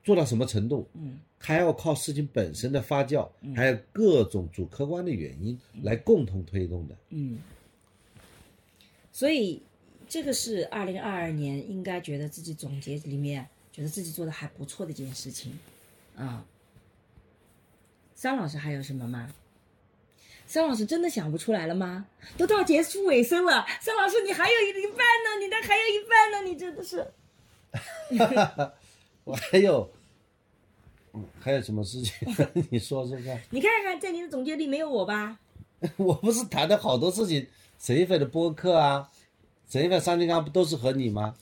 [0.02, 6.96] 做到什么程度，嗯还要靠事情本身的发酵，还有各种主客观的原因来共同推动的。
[7.10, 7.38] 嗯。
[9.12, 9.62] 所以
[10.08, 15.56] 这个是二零二二年应该觉得自己总结里面觉得自己做的还不错的一件事情
[16.16, 16.44] 啊。
[18.22, 19.28] 桑老师还有什么吗？
[20.46, 22.06] 桑老师真的想不出来了吗？
[22.38, 27.04] 都到结束尾声了，桑老师你还有一半呢，你的还有一半呢，你真的是。
[29.24, 29.90] 我还有，
[31.14, 32.14] 嗯，还有什么事情？
[32.70, 33.42] 你说说看。
[33.50, 35.40] 你看看，在你的总结里没有我吧？
[35.98, 37.48] 我不是谈的好多事情，
[37.80, 39.10] 沈一菲的播客啊，
[39.68, 41.34] 沈一菲、三金刚不都是和你吗？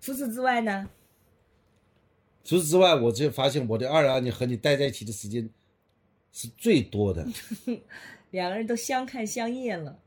[0.00, 0.88] 除此之外呢？
[2.44, 5.50] 除此之外，我就发现我的二二年和你待在一起的时间
[6.32, 7.26] 是最多的。
[8.30, 9.98] 两个人都相看相厌了，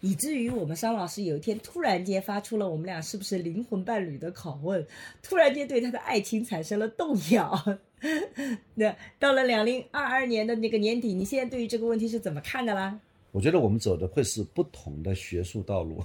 [0.00, 4.86] 以至于我们商老师有一天突然间发出了我们俩是不是灵魂伴侣的拷问，
[5.22, 7.80] 突然间对他的爱情产生了动摇。
[8.74, 12.98] 那到了两零二二年的那个年底，你现在对于这个问题是怎么看的啦？
[13.30, 16.04] 我觉得我们走的会是不同的学术道路，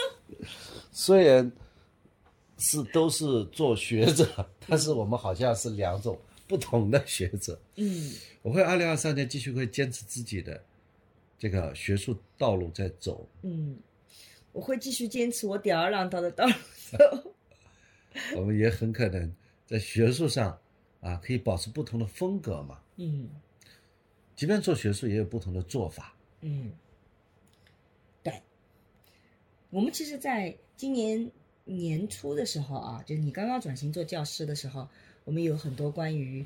[0.90, 1.52] 虽然
[2.56, 6.18] 是都是做学者，但是我们好像是两种
[6.48, 7.60] 不同的学者。
[7.76, 8.10] 嗯
[8.42, 10.62] 我会二零二三年继续会坚持自己的
[11.38, 13.78] 这个学术道路在走，嗯，
[14.52, 16.52] 我会继续坚持我吊儿郎当的道路
[16.90, 17.34] 走。
[18.36, 19.32] 我们也很可能
[19.66, 20.58] 在学术上
[21.00, 22.80] 啊可以保持不同的风格嘛。
[22.96, 23.28] 嗯
[24.34, 26.16] 即便做学术也有不同的做法。
[26.40, 26.72] 嗯，
[28.22, 28.42] 对，
[29.68, 31.30] 我们其实在今年
[31.64, 34.88] 年初的时候啊，就是你刚刚转型做教师的时候，
[35.24, 36.44] 我们有很多关于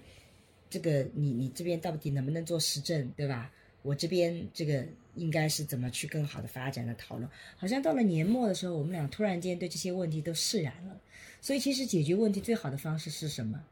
[0.75, 3.49] 这个你你这边到底能不能做实证，对吧？
[3.83, 4.85] 我这边这个
[5.15, 7.31] 应该是怎么去更好的发展的讨论。
[7.57, 11.01] 好像到了年末的时候，我们俩突然间对这些问题都释然了。
[11.41, 13.63] 所以其实解决问题最好的方式是什么？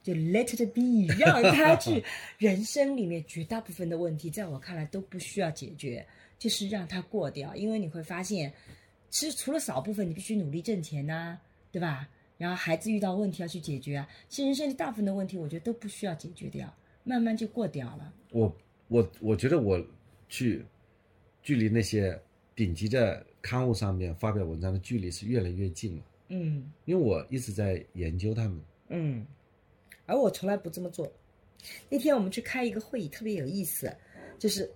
[0.00, 2.04] 就 let it be，让他去。
[2.38, 6.06] 人生里面绝大部分的问题，在我看来都不需要解决，
[6.38, 7.56] 就是让它过掉。
[7.56, 8.52] 因为你会发现，
[9.10, 11.36] 其实除了少部分你必须努力挣钱呐、
[11.72, 12.08] 对吧？
[12.38, 14.08] 然后孩子遇到问题要去解决啊。
[14.30, 16.74] 其实人生里大部分的问题，我觉得都不需要解决掉，
[17.04, 18.14] 慢慢就过掉了。
[18.30, 18.56] 我
[18.86, 19.78] 我我觉得我
[20.30, 20.64] 去
[21.42, 22.18] 距离那些
[22.56, 28.60] 顶级的刊物上面发表文章的距离是越来越近了，嗯因为我一直在研究他们。
[28.88, 29.26] 嗯，
[30.06, 31.12] 而我从来不这么做。
[31.90, 33.92] 那天我们去开一个会议，特别有意思，
[34.38, 34.70] 就是，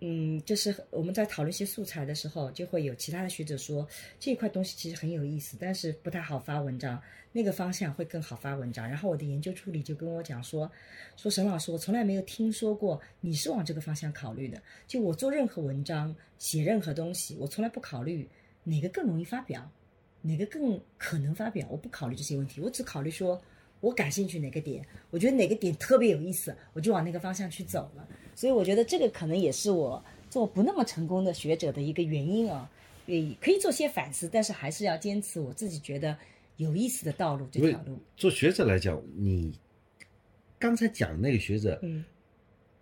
[0.00, 3.88] 嗯，就是我们在讨论一些素材的时候，就会有其他的学者说
[4.20, 7.02] 这一块东西其实很有意思，但是不太好发文章，
[7.32, 8.86] 那个方向会更好发文章。
[8.86, 10.70] 然后我的研究助理就跟我讲说，
[11.16, 14.62] 说沈老师，我从来没有听说过你是往这个方向考虑的。
[14.86, 18.28] 就我做任何文章、写任何东西，我从来不考虑
[18.64, 19.66] 哪个更容易发表，
[20.20, 23.40] 哪个更可能发表，我不考虑这些问题，我只考虑说。
[23.80, 28.08] 我感兴趣哪个点，我觉得哪个点特别有意思，我就往那个方向去走了。
[28.34, 32.70] 所以我觉得这个可能也是我做不那么成功的学者的一个原因啊，
[33.06, 36.16] 也可以做些反思，但是还是要坚持我自己觉得
[36.56, 37.98] 有意思的道路这条路。
[38.16, 39.58] 做学者来讲，你
[40.58, 42.04] 刚才讲那个学者，嗯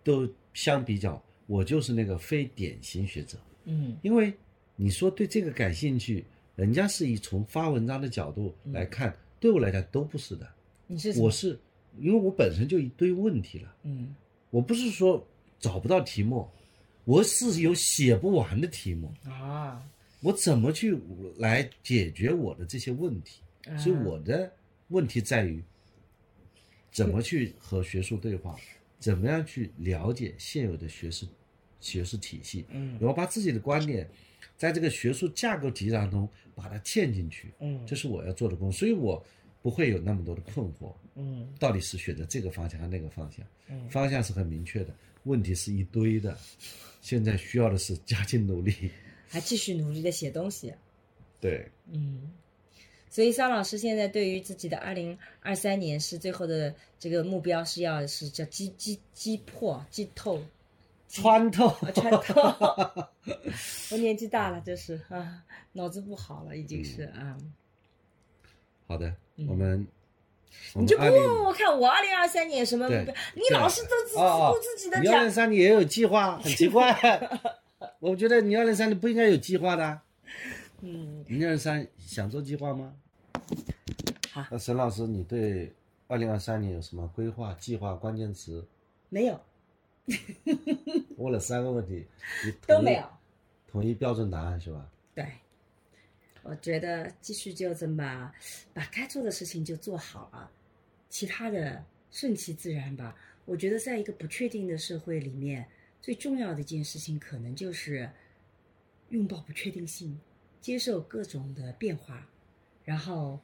[0.03, 4.33] 都相比较，我就是那个非典型学者，嗯因为
[4.75, 10.47] 你说对这个感兴趣，人家是以从发文章的角度来看，对我来讲都不是的。
[10.87, 11.59] 你是我是
[11.99, 14.15] 因为我本身就一堆问题了，嗯。
[14.51, 15.25] 我不是说
[15.59, 16.47] 找不到题目，
[17.03, 19.83] 我是有写不完的题目，啊，
[20.21, 20.97] 我怎么去
[21.37, 23.41] 来解决我的这些问题？
[23.67, 23.75] 啊？
[23.77, 24.49] 所以我的
[24.89, 25.61] 问题在于，
[26.91, 28.55] 怎么去和学术对话，
[28.97, 31.27] 怎么样去了解现有的学术
[31.81, 32.97] 学术体系，嗯。
[32.99, 34.09] 然后把自己的观点
[34.55, 37.85] 在这个学术架构体系当中把它嵌进去，嗯。
[37.85, 39.21] 这是我要做的工作，所以我
[39.65, 43.43] 不会有那么多的困惑，嗯到底是选择这个方向还是那个方向？
[43.67, 44.93] 嗯方向是很明确的，
[45.23, 46.37] 问题是一堆的，
[47.01, 48.91] 现在需要的是加紧努力。
[49.27, 50.71] 还继续努力的写东西。
[51.41, 52.31] 对，嗯，
[53.09, 60.39] 所以桑老师现在对于自己的二零二三年是最后的这个目标是要是叫击击击破击透
[61.09, 61.69] 穿透。
[61.69, 63.09] 啊穿透。
[63.89, 65.43] 我年纪大了，就是啊，
[65.73, 67.35] 脑子不好了，已经是啊。
[68.85, 69.15] 好的，嗯
[69.47, 69.85] 我们
[70.75, 73.13] 你就不问问我看我二零二三年什么目标？
[73.33, 75.31] 你老是都自顾自己的你二零讲。
[75.31, 76.93] 三年也有计划，很奇怪。
[77.99, 80.01] 我觉得你二零三年不应该有计划的。
[80.81, 82.93] 嗯，你二零三想做计划吗？
[84.31, 85.73] 好那沈老师，你对
[86.07, 88.65] 二零二三年有什么规划、计划、关键词？
[89.09, 89.39] 没有，
[91.17, 92.05] 问了三个问题，
[92.45, 93.03] 你都没有。
[93.71, 94.85] 统一标准答案是吧？
[95.13, 95.25] 对，
[96.47, 98.31] 我觉得继续就这么
[98.71, 100.51] 把该做的事情就做好了，
[101.09, 103.15] 其他的顺其自然吧。
[103.45, 105.67] 我觉得在一个不确定的社会里面，
[106.03, 108.11] 最重要的一件事情可能就是
[109.09, 110.19] 拥抱不确定性，
[110.61, 112.29] 接受各种的变化，
[112.83, 113.39] 然后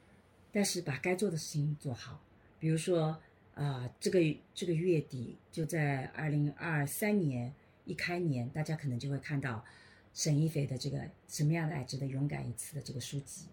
[0.52, 2.22] 但是把该做的事情做好。
[2.60, 3.20] 比如说，
[3.56, 4.20] 啊、这个
[4.54, 7.52] 这个月底就在二零二三年
[7.84, 9.64] 一开年，大家可能就会看到
[10.14, 10.98] 沈一菲的这个
[11.28, 13.46] 《什么样的爱值得勇敢一次》的这个书籍。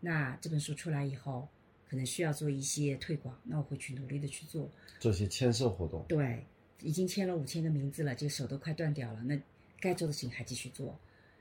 [0.00, 1.48] 那这本书出来以后，
[1.88, 4.70] 可能需要做一些推广，那我会去努力的去做。
[5.00, 6.04] 做些签售活动。
[6.08, 6.44] 对，
[6.80, 9.22] 已经签了五千个名字了，这个手都快断掉了。
[9.22, 9.40] 那
[9.80, 10.98] 该做的事情还继续做。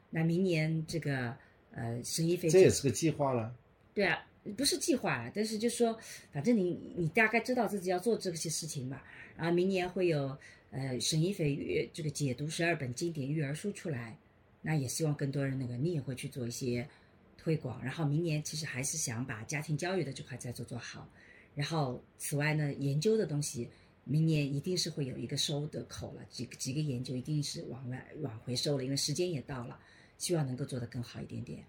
[0.09, 1.35] 那明年这个
[1.71, 3.53] 呃，沈一菲这也是个计划了。
[3.93, 4.25] 对啊，
[4.55, 5.97] 不是计划了，但是就说，
[6.31, 9.03] 反正你你大概知道自己要做这些事情吧。
[9.35, 10.37] 然后明年会有
[10.71, 14.17] 呃沈一菲阅这个解读十二本经典育儿书出来，
[14.63, 16.89] 那也希望更多人那个你也会去做一些
[17.37, 17.83] 推广。
[17.83, 21.07] 然后明年其实还是想把家庭教育的这块再做做好。
[21.53, 23.69] 然后此外呢，研究的东西。
[24.05, 29.79] 明年一定是会有一个收的口了，几个几个研究一定是往外往回收了，因为时间也到了，
[30.17, 31.63] 希望能够做得更好一点点。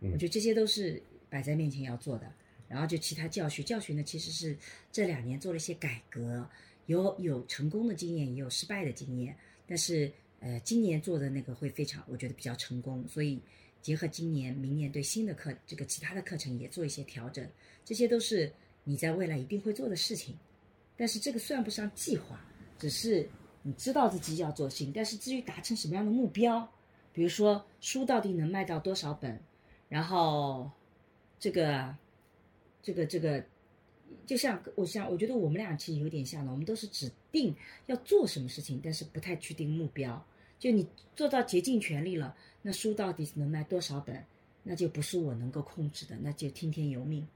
[0.00, 2.34] 嗯我觉得这些都是摆在面前要做的。
[2.66, 4.58] 然后就其他教学，教学呢其实是
[4.90, 6.50] 这两年做了一些改革，
[6.86, 9.36] 有有成功的经验，也有失败的经验。
[9.68, 13.40] 但是呃，今年做的那个会非常，我觉得比较成功，所以
[13.82, 17.46] 结合今年、明年对新的课这个其他的课程也做一些调整，
[17.84, 18.52] 这些都是
[18.84, 20.36] 你在未来一定会做的事情。
[20.96, 22.44] 但是这个算不上计划，
[22.78, 23.28] 只是
[23.62, 24.92] 你知道自己要做事情。
[24.92, 26.70] 但是至于达成什么样的目标，
[27.12, 29.40] 比如说书到底能卖到多少本，
[29.88, 30.70] 然后
[31.38, 31.96] 这个
[32.82, 33.44] 这个这个，
[34.26, 37.54] 就像我像我觉得我们俩其实有点像的，我们都是指定
[37.86, 40.24] 要做什么事情，但是不太去定目标。
[40.58, 44.24] 就你做到竭尽全力了，那书到底能卖多少本，
[44.62, 47.26] 那就不是我能够控制的，那就听天由命。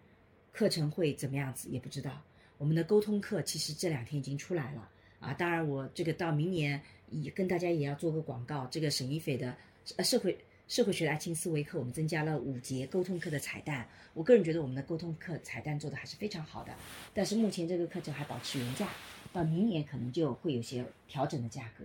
[0.52, 2.22] 课程会怎么样子也不知道。
[2.58, 4.88] 我们的沟通课其实这两天已经出来了
[5.20, 6.80] 啊，当然我这个到明年
[7.10, 9.56] 也跟大家也要做个广告，这个沈一菲的
[9.96, 13.86] 呃社会社会学的爱情思维课，我们增加了五节沟通课的彩蛋。
[14.14, 16.74] 我个人觉得我们的沟通课彩蛋做的还是非常好的，
[17.12, 18.88] 但是目前这个课程还保持原价，
[19.32, 21.84] 到明年可能就会有些调整的价格，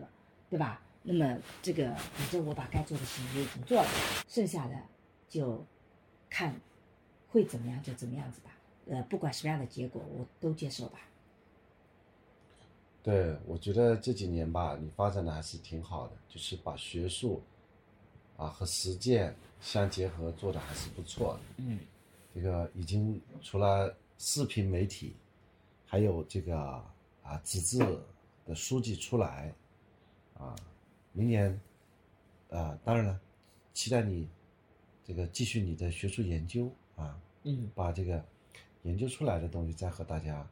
[0.50, 0.82] 对吧？
[1.04, 3.90] 那么这个反正我把该做的事情就已经做了，
[4.28, 4.76] 剩下的
[5.28, 5.66] 就
[6.30, 6.60] 看
[7.30, 8.52] 会怎么样就怎么样子吧。
[8.88, 11.00] 呃，不管什么样的结果，我都接受吧。
[13.02, 17.42] 对，我觉得这几年吧，你发展的还是挺好的，就是把学术
[18.40, 21.40] 啊和实践相结合，做的还是不错的。
[21.58, 21.78] 嗯，
[22.34, 25.14] 这个已经除了视频媒体，
[25.86, 26.58] 还有这个
[27.22, 27.80] 啊纸质
[28.46, 29.54] 的书籍出来，
[30.38, 30.56] 啊，
[31.12, 31.60] 明年，
[32.50, 33.20] 啊，当然了，
[33.74, 34.26] 期待你
[35.04, 38.24] 这个继续你的学术研究啊，嗯把这个
[38.84, 40.48] 研究出来的东西再和大家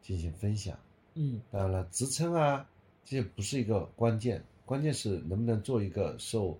[0.00, 0.78] 进行分享。
[1.14, 2.66] 嗯当然了，职称啊，
[3.04, 6.58] 这不是一个关键，关键是能不能做一个受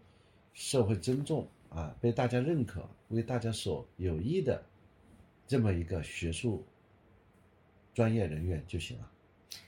[0.56, 4.64] 社会尊重啊，被大家认可、为大家所有益的
[5.46, 6.64] 这么一个学术
[7.94, 9.12] 专业人员就行了。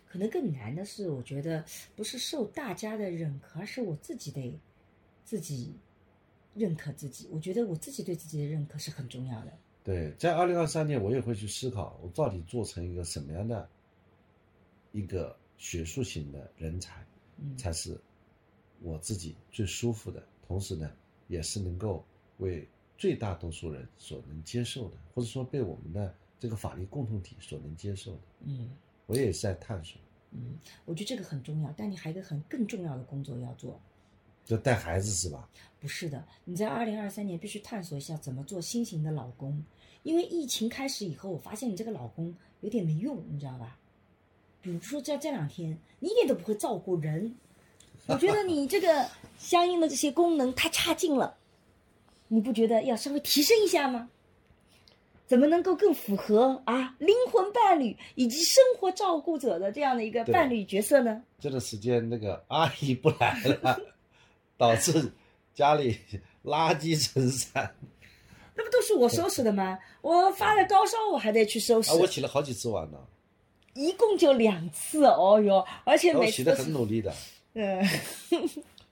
[0.07, 1.63] 可能更难的是，我觉得
[1.95, 4.59] 不是受大家的认可，而是我自己得
[5.23, 5.75] 自己
[6.55, 7.29] 认可自己。
[7.31, 9.53] 我觉得我自己对自己的认可是很重要的。
[9.85, 13.69] 对，在二零二三年，我也会去思考，我到底做成一个什么样的
[14.93, 17.05] 一个学术型的人才，
[17.37, 18.01] 嗯才是
[18.81, 20.91] 我自己最舒服的，同时呢，
[21.29, 22.05] 也是能够
[22.39, 22.67] 为
[22.97, 28.21] 最大多数人所能接受的，或者说被我们的这个法律共同体所能接受的。
[28.47, 28.71] 嗯
[29.07, 29.99] 我也是在探索，
[30.33, 33.81] 嗯，我觉得这个很重要，但你还有一个很更重要的工作要做。
[34.45, 35.49] 就带孩子是吧？
[35.79, 39.63] 不是的，你在二零二三年必须探索一下怎么做新型的老公，
[40.03, 43.79] 因为疫情开始以后，我发现你这个老公有点没用，你知道吧？
[44.61, 47.35] 比如说在这两天，你一点都不会照顾人，
[48.09, 49.07] 我觉得你这个
[49.39, 51.37] 相应的这些功能太差劲了，
[52.27, 54.09] 你不觉得要稍微提升一下吗？
[55.27, 61.23] 怎么能够更符合啊灵魂伴侣以及生活照顾者的这样的一个伴侣角色呢？
[61.39, 63.79] 这段时间那个阿姨不来了，
[64.57, 65.13] 导致
[65.55, 65.99] 家里
[66.45, 67.71] 垃圾成山
[68.57, 69.79] 那不都是我收拾的吗？
[70.01, 71.91] 我发了高烧，我还得去收拾。
[71.91, 71.95] 啊！
[72.01, 72.99] 我洗了好几次碗呢，
[73.75, 77.15] 一共就两次，哦哟，而且每次都是，很努力的。
[77.55, 77.85] 嗯，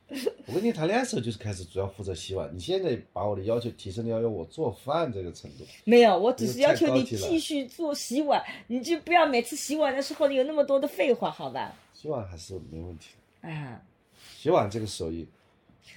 [0.47, 11.75] 我跟你谈恋爱的时候就是开始主要负责洗碗，你现在把我的要求提升到要我做饭这个程度，没有，我只是要求你继续做洗碗，你就不要每次洗碗的时候你有那么多的废话，好吧？
[11.95, 13.09] 洗碗还是没问题
[13.43, 13.49] 的。
[13.49, 13.81] 啊，
[14.39, 15.27] 洗碗这个手艺，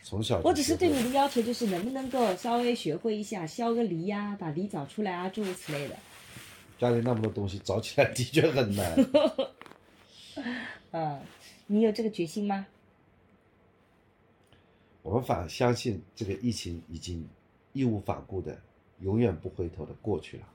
[0.03, 5.95] 从小我只是对你的要求就是能不能够稍微学会一下削个梨呀、把梨找出来啊，诸如此类的。
[6.79, 8.95] 家里那么多东西，找起来的确很难。
[10.91, 11.19] 嗯，
[11.71, 12.65] 你有这个决心吗？
[15.03, 17.29] 我们反而相信这个疫情已经
[17.73, 18.59] 义无反顾的、
[19.01, 20.49] 永远不回头的过去了。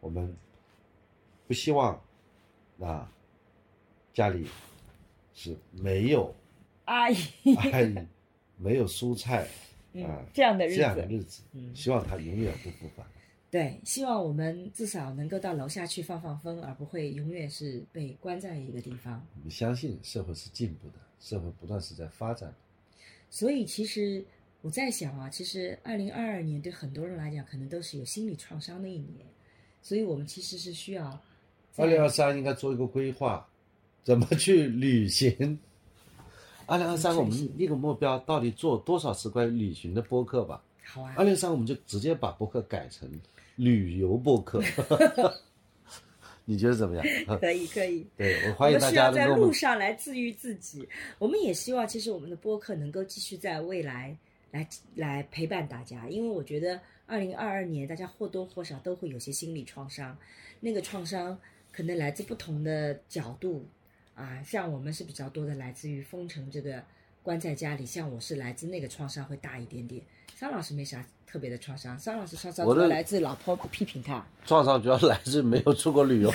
[0.00, 0.36] 我们
[1.46, 2.00] 不希望
[2.80, 3.08] 啊
[4.12, 4.48] 家里
[5.32, 6.34] 是没有
[6.86, 7.16] 阿姨，
[7.56, 7.96] 阿姨、
[8.56, 9.46] 没有蔬菜
[9.92, 13.06] 嗯啊这样的日这样的子，日子，嗯希望它永远不复返。
[13.50, 19.24] 对，希望我们至少能够到楼下去放放风，而不会永远是被关在一个地方。
[19.36, 22.56] 我们相信社会是进步的，社会不断是在发展的。
[23.30, 24.22] 所以其实
[24.60, 29.26] 我在想啊，其实二零二二年对很多人来讲，可能都是有心理创伤的一年，
[29.80, 31.18] 所以我们其实是需要
[31.72, 33.48] 在二零二三应该做一个规划，
[34.04, 35.58] 怎么去旅行。
[36.66, 40.62] 二零二三我们立个目标，到底做多少次关于旅行的播客吧？
[40.84, 43.10] 好啊二，零三我们就直接把播客改成
[43.58, 44.62] 旅游播客，
[46.46, 47.38] 你觉得怎么样？
[47.40, 48.06] 可以可以。
[48.16, 50.88] 对我我欢迎大们需要在家能够我们路上来治愈自己。
[51.18, 54.16] 我们也希望，其实我们的播客能够继续在未来
[54.52, 60.16] 来来陪伴大家，因为我觉得二零二二年大家或多或少都会有些心理创伤，
[60.60, 61.38] 那个创伤
[61.72, 63.66] 可能来自不同的角度
[64.14, 66.82] 啊，像我们是比较多的来自于封城这个
[67.22, 70.02] 关在家里，像我是来自那个创伤会大一点点。
[70.38, 74.24] 张老师没啥特别的创伤，张老师创伤主要来自老婆批评他。
[74.46, 76.32] 创伤主要来自没有出国旅游。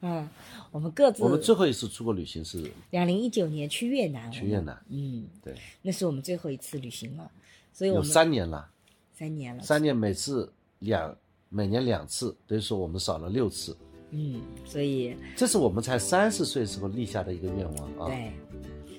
[0.00, 0.28] 嗯，
[0.70, 7.30] 我们各自我们最后一次出国旅行是两零一九年去越南，去越南，嗯，对，那是我们最后一次旅行了，
[7.72, 8.68] 所以我有们三年了，
[9.16, 11.16] 三年了，三年每次两
[11.48, 13.76] 每年两次，等于说我们少了六次。
[14.16, 18.06] 嗯，所以这是我们才三十岁时候立下的一个愿望啊。
[18.06, 18.32] 对，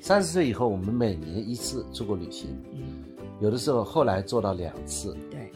[0.02, 3.04] 三十岁以后，我们每年一次出国旅行，嗯，
[3.40, 5.16] 有的时候后来做到两次。
[5.32, 5.50] 对。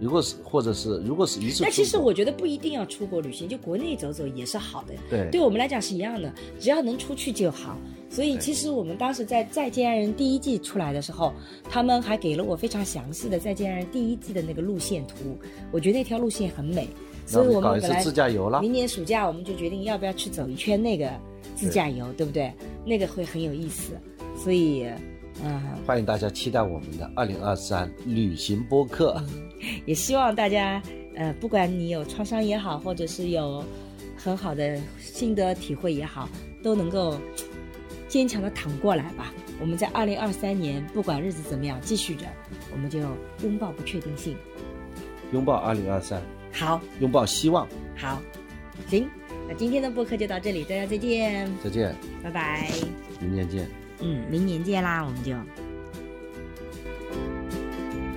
[0.00, 5.30] 如果是或者是如果是一次，那其实我觉得不一定要出国旅行，就国内走走也是好的，对。
[5.30, 7.78] 对我们来讲是一样的，只要能出去就好。
[8.10, 11.32] 所以其实我们当时在《再见爱人》第一季出来的时候，
[11.70, 15.38] 他们还给了我非常详细的《再见爱人》第一季的那个路线图，
[15.70, 16.88] 我觉得那条路线很美，
[17.26, 18.60] 所以我搞一次们本来自驾游了。
[18.60, 21.10] 明年暑假我们就决定要不要去走一圈那个
[21.54, 22.52] 自驾游，对不对？
[22.84, 23.92] 那个会很有意思，
[24.36, 24.86] 所以，
[25.42, 29.22] 嗯、欢迎大家期待我们的二零二三旅行播客。
[29.86, 30.82] 也希望大家，
[31.14, 33.64] 呃，不管你有创伤也好，或者是有
[34.16, 36.28] 很好的心得体会也好，
[36.62, 37.16] 都能够
[38.08, 39.32] 坚强的躺过来吧。
[39.60, 42.26] 我们在二零二三年，不管日子怎么样，继续着，
[42.72, 42.98] 我们就
[43.42, 44.36] 拥抱不确定性。
[45.32, 46.20] 拥抱二零二三，
[46.52, 47.66] 好，拥抱希望。
[47.96, 48.20] 好，
[48.88, 49.08] 行，
[49.48, 52.70] 那今天的播客就到这里，大家再见，再见，拜拜。
[53.20, 53.68] 明年见。
[54.00, 55.32] 嗯，明年见啦，我们就。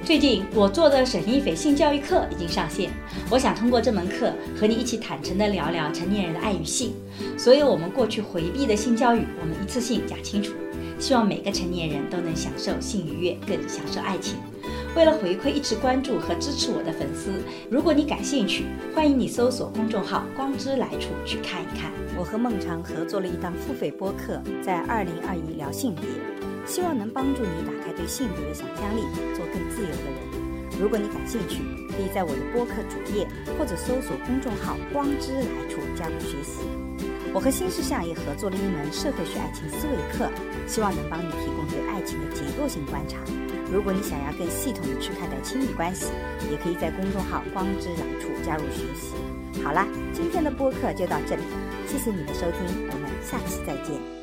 [0.03, 2.91] 最近我做的沈一斐性教育课已经上线，
[3.31, 6.93] 我想通过这门课和你一起坦诚地聊聊成年人的爱与性，
[7.37, 10.53] 所有我们过去回避的性教育，我们一次性讲清楚。
[10.99, 14.35] 希望每个成年人都能享受性愉悦，更享受爱情。
[14.95, 17.31] 为了回馈一直关注和支持我的粉丝，
[17.69, 18.63] 如果你感兴趣，
[18.93, 21.91] 欢迎你搜索公众号“光之来处”去看一看。
[22.15, 26.05] 我和孟尝合作了一档付费播客，在二零二一聊性别，
[26.67, 29.01] 希望能帮助你打开对性别的想象力，
[29.33, 30.79] 做更自由的人。
[30.79, 33.27] 如果你感兴趣，可以在我的播客主页
[33.57, 36.61] 或者搜索公众号“光之来处”加入学习。
[37.33, 40.29] 我和新世相也合作了一门社会学爱情思维课，
[40.67, 43.17] 希望能帮你提供对爱情的结构性观察。
[43.71, 46.07] 如果你想要更系统的去看待亲密关系，
[46.51, 49.13] 也可以在公众号“光之来处”加入学习。
[49.63, 51.41] 好啦，今天的播客就到这里，
[51.87, 54.14] 谢谢你的收听，我们下期再见。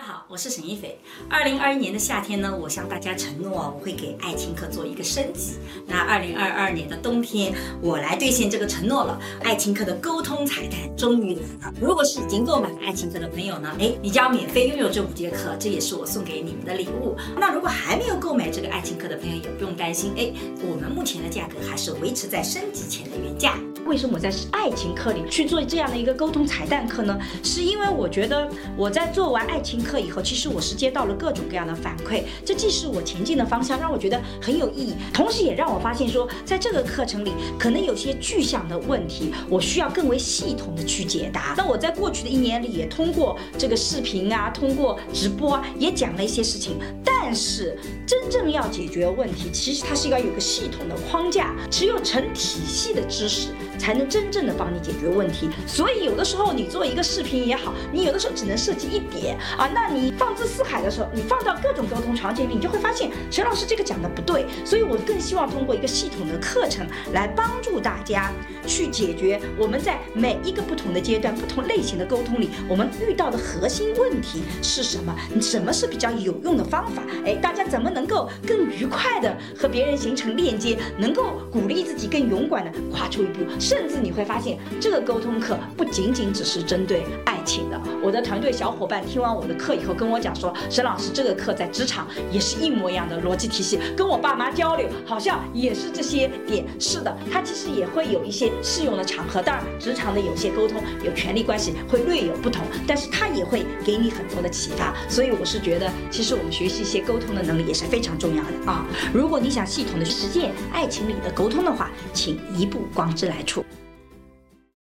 [0.00, 0.98] 大家好，我是沈一斐。
[1.28, 5.58] 二零二一年的夏天呢，我向大家承诺，我会给爱情课做一个升级。
[5.86, 7.52] 那二零二二年的冬天，
[7.82, 9.20] 我来兑现这个承诺了。
[9.44, 11.74] 爱情课的沟通彩蛋终于来了。
[11.78, 17.14] 如果是已经购买了爱情课的朋友呢，哎，你将免费拥有这五节课，这也是我送给你们的礼物。
[17.38, 20.32] 那如果还没有购买这个爱情课的朋友，也不用担心，哎，
[20.62, 23.58] 我们目前的价格还是维持在升级前的原价。
[23.86, 27.18] 为什么我在爱情课里去做这样的一个沟通彩蛋课呢？
[27.42, 41.54] 是因为我觉得我在做完爱情课以后，其实我是接到了各种各样的反馈，这既是我前进的方向，让我觉得很有意义，同时也让我发现说，在这个课程里可能有些具象的问题，我需要更为系统的去解答。
[41.56, 46.78] 那我在过去的一年里，也通过这个视频啊，通过直播啊，也讲了一些事情。
[47.04, 53.48] 但是真正要解决问题，其实它是要有个系统的框架，只有成体系的知识。
[53.80, 55.48] 才能真正的帮你解决问题。
[55.66, 59.66] 所以有的时候你做一个视频也好，你有的时候只能涉及一点啊。
[59.72, 64.44] 那你放之四海的时候，你放到各种沟通场景里，你就会发现陈老师这个讲的不对。
[64.64, 68.30] 所以我更希望通过一个系统的课程来帮助大家
[68.66, 75.16] 去解决我们在每一个不同的阶段、不同类型的沟通里，我们遇到的核心问题是什么？
[75.40, 77.02] 什么是比较有用的方法？
[77.24, 83.40] 哎，大家怎么能够更愉快的和别人形成链接，能够鼓励自己更勇敢的跨出一步？
[83.70, 87.80] 甚至你会发现，这个沟通课不仅仅只是针对爱情的。
[88.02, 96.66] 我的团队小伙伴听完我的课以后跟我讲说，沈老师这个课在职场也是一模一样的逻辑体系，跟我爸妈交流好像也是这些点。
[96.80, 99.40] 是的，它其实也会有一些适用的场合。
[99.40, 104.92] 当然，职场的有些沟通有权利关系会略有不同，但是它也会给你很多的启发。
[105.08, 108.84] 所以我是觉得，其实我们学习一些沟通的能力也是非常重要的啊。
[109.14, 113.59] 如果你想系统的实践爱情里的沟通的话，请一步光之来处。
[113.64, 113.89] と。